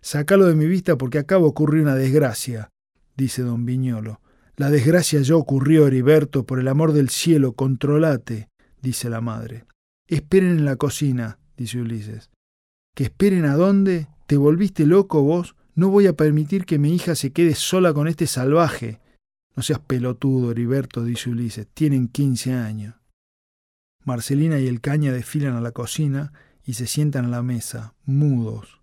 Sácalo 0.00 0.46
de 0.46 0.54
mi 0.54 0.66
vista 0.66 0.96
porque 0.96 1.18
acaba 1.18 1.42
de 1.42 1.48
ocurrir 1.48 1.82
una 1.82 1.96
desgracia, 1.96 2.70
dice 3.16 3.42
don 3.42 3.66
Viñolo. 3.66 4.20
La 4.58 4.70
desgracia 4.70 5.20
ya 5.22 5.36
ocurrió, 5.36 5.86
Heriberto, 5.86 6.44
por 6.44 6.58
el 6.58 6.66
amor 6.66 6.92
del 6.92 7.10
cielo, 7.10 7.52
controlate, 7.52 8.48
dice 8.82 9.08
la 9.08 9.20
madre. 9.20 9.66
Esperen 10.08 10.50
en 10.50 10.64
la 10.64 10.74
cocina, 10.74 11.38
dice 11.56 11.80
Ulises. 11.80 12.28
¿Que 12.96 13.04
esperen 13.04 13.44
a 13.44 13.54
dónde? 13.54 14.08
¿Te 14.26 14.36
volviste 14.36 14.84
loco 14.84 15.22
vos? 15.22 15.54
No 15.76 15.90
voy 15.90 16.08
a 16.08 16.14
permitir 16.14 16.66
que 16.66 16.80
mi 16.80 16.92
hija 16.92 17.14
se 17.14 17.32
quede 17.32 17.54
sola 17.54 17.94
con 17.94 18.08
este 18.08 18.26
salvaje. 18.26 19.00
No 19.54 19.62
seas 19.62 19.78
pelotudo, 19.78 20.50
Heriberto, 20.50 21.04
dice 21.04 21.30
Ulises. 21.30 21.68
Tienen 21.72 22.08
quince 22.08 22.52
años. 22.52 22.96
Marcelina 24.04 24.58
y 24.58 24.66
el 24.66 24.80
caña 24.80 25.12
desfilan 25.12 25.54
a 25.54 25.60
la 25.60 25.70
cocina 25.70 26.32
y 26.64 26.74
se 26.74 26.88
sientan 26.88 27.26
a 27.26 27.28
la 27.28 27.44
mesa, 27.44 27.94
mudos. 28.04 28.80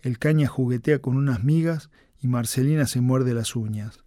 El 0.00 0.18
caña 0.18 0.48
juguetea 0.48 0.98
con 0.98 1.16
unas 1.16 1.44
migas 1.44 1.90
y 2.18 2.26
Marcelina 2.26 2.88
se 2.88 3.00
muerde 3.00 3.34
las 3.34 3.54
uñas. 3.54 4.01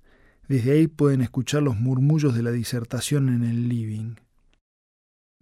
Desde 0.47 0.71
ahí 0.71 0.87
pueden 0.87 1.21
escuchar 1.21 1.63
los 1.63 1.77
murmullos 1.77 2.35
de 2.35 2.43
la 2.43 2.51
disertación 2.51 3.29
en 3.29 3.43
el 3.43 3.67
living. 3.67 4.15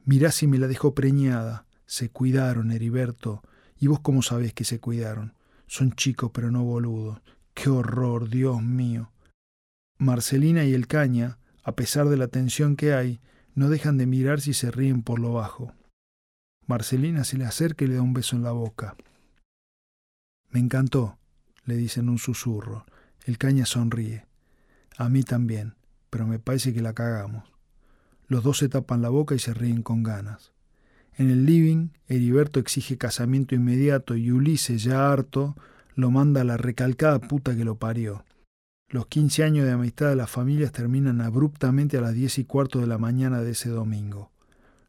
Mirá 0.06 0.32
si 0.32 0.48
me 0.48 0.58
la 0.58 0.68
dejó 0.68 0.94
preñada. 0.94 1.66
Se 1.86 2.10
cuidaron, 2.10 2.72
Heriberto. 2.72 3.42
¿Y 3.78 3.88
vos 3.88 4.00
cómo 4.00 4.22
sabés 4.22 4.54
que 4.54 4.64
se 4.64 4.80
cuidaron? 4.80 5.34
Son 5.68 5.92
chicos 5.94 6.32
pero 6.34 6.52
no 6.52 6.64
boludos. 6.64 7.22
¡Qué 7.54 7.70
horror, 7.70 8.30
Dios 8.30 8.62
mío! 8.62 9.12
Marcelina 9.98 10.66
y 10.66 10.74
el 10.74 10.88
caña, 10.88 11.38
a 11.64 11.76
pesar 11.76 12.10
de 12.10 12.18
la 12.18 12.28
tensión 12.28 12.76
que 12.76 12.94
hay, 12.94 13.22
no 13.56 13.70
dejan 13.70 13.98
de 13.98 14.06
mirar 14.06 14.42
si 14.42 14.54
se 14.54 14.72
ríen 14.72 15.04
por 15.04 15.20
lo 15.20 15.34
bajo. 15.34 15.74
Marcelina 16.66 17.24
se 17.24 17.38
le 17.38 17.46
acerca 17.46 17.86
y 17.86 17.90
le 17.90 17.96
da 17.96 18.02
un 18.02 18.14
beso 18.14 18.36
en 18.36 18.44
la 18.44 18.52
boca. 18.52 18.96
Me 20.50 20.60
encantó, 20.60 21.18
le 21.66 21.76
dice 21.76 22.00
en 22.00 22.10
un 22.10 22.18
susurro. 22.18 22.86
El 23.26 23.38
caña 23.38 23.66
sonríe. 23.66 24.26
A 24.98 25.10
mí 25.10 25.24
también, 25.24 25.76
pero 26.10 26.28
me 26.28 26.40
parece 26.40 26.74
que 26.74 26.82
la 26.82 26.94
cagamos. 26.94 27.52
Los 28.28 28.44
dos 28.44 28.60
se 28.60 28.70
tapan 28.70 29.02
la 29.02 29.10
boca 29.10 29.36
y 29.36 29.40
se 29.40 29.54
ríen 29.54 29.84
con 29.84 30.04
ganas. 30.04 30.52
En 31.16 31.30
el 31.30 31.46
living, 31.46 31.90
Heriberto 32.08 32.60
exige 32.60 32.98
casamiento 32.98 33.54
inmediato 33.54 34.16
y 34.16 34.32
Ulises, 34.32 34.84
ya 34.84 35.12
harto, 35.12 35.56
lo 35.96 36.10
manda 36.10 36.42
a 36.42 36.44
la 36.44 36.58
recalcada 36.58 37.20
puta 37.20 37.56
que 37.56 37.66
lo 37.66 37.76
parió. 37.76 38.26
Los 38.90 39.08
quince 39.08 39.44
años 39.44 39.66
de 39.66 39.72
amistad 39.72 40.10
de 40.10 40.16
las 40.16 40.30
familias 40.30 40.72
terminan 40.72 41.22
abruptamente 41.22 41.98
a 41.98 42.02
las 42.02 42.14
diez 42.14 42.38
y 42.38 42.46
cuarto 42.46 42.80
de 42.80 42.88
la 42.88 42.98
mañana 42.98 43.42
de 43.42 43.52
ese 43.52 43.70
domingo. 43.70 44.32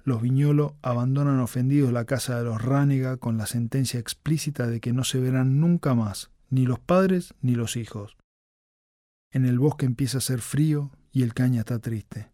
Los 0.04 0.20
Viñolo 0.20 0.76
abandonan 0.82 1.40
ofendidos 1.40 1.92
la 1.92 2.04
casa 2.04 2.36
de 2.38 2.44
los 2.44 2.60
Ránega 2.60 3.16
con 3.16 3.38
la 3.38 3.46
sentencia 3.46 3.98
explícita 3.98 4.66
de 4.66 4.80
que 4.80 4.92
no 4.92 5.04
se 5.04 5.20
verán 5.20 5.60
nunca 5.60 5.94
más, 5.94 6.30
ni 6.50 6.66
los 6.66 6.78
padres 6.78 7.32
ni 7.40 7.54
los 7.54 7.76
hijos. 7.76 8.16
En 9.35 9.47
el 9.47 9.59
bosque 9.59 9.85
empieza 9.85 10.18
a 10.18 10.20
ser 10.20 10.40
frío 10.40 10.92
y 11.11 11.25
el 11.25 11.35
caña 11.35 11.61
está 11.61 11.81
triste. 11.81 12.31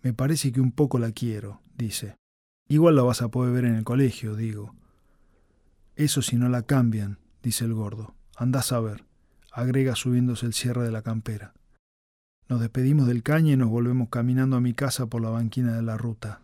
Me 0.00 0.14
parece 0.14 0.50
que 0.50 0.62
un 0.62 0.72
poco 0.72 0.98
la 0.98 1.12
quiero, 1.12 1.60
dice. 1.76 2.16
Igual 2.68 2.96
la 2.96 3.02
vas 3.02 3.20
a 3.20 3.28
poder 3.28 3.52
ver 3.52 3.66
en 3.66 3.74
el 3.74 3.84
colegio, 3.84 4.34
digo. 4.34 4.74
Eso 5.94 6.22
si 6.22 6.36
no 6.36 6.48
la 6.48 6.62
cambian, 6.62 7.18
dice 7.42 7.66
el 7.66 7.74
gordo. 7.74 8.14
Andás 8.34 8.72
a 8.72 8.80
ver, 8.80 9.04
agrega 9.52 9.94
subiéndose 9.94 10.46
el 10.46 10.54
cierre 10.54 10.84
de 10.84 10.90
la 10.90 11.02
campera. 11.02 11.52
Nos 12.48 12.62
despedimos 12.62 13.06
del 13.06 13.22
caña 13.22 13.52
y 13.52 13.56
nos 13.58 13.68
volvemos 13.68 14.08
caminando 14.08 14.56
a 14.56 14.62
mi 14.62 14.72
casa 14.72 15.08
por 15.08 15.20
la 15.20 15.28
banquina 15.28 15.76
de 15.76 15.82
la 15.82 15.98
ruta. 15.98 16.40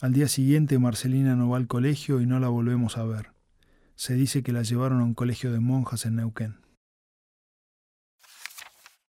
Al 0.00 0.12
día 0.12 0.26
siguiente 0.26 0.80
Marcelina 0.80 1.36
no 1.36 1.48
va 1.48 1.58
al 1.58 1.68
colegio 1.68 2.20
y 2.20 2.26
no 2.26 2.40
la 2.40 2.48
volvemos 2.48 2.98
a 2.98 3.04
ver. 3.04 3.30
Se 3.94 4.14
dice 4.14 4.42
que 4.42 4.50
la 4.50 4.62
llevaron 4.62 5.00
a 5.00 5.04
un 5.04 5.14
colegio 5.14 5.52
de 5.52 5.60
monjas 5.60 6.06
en 6.06 6.16
Neuquén. 6.16 6.56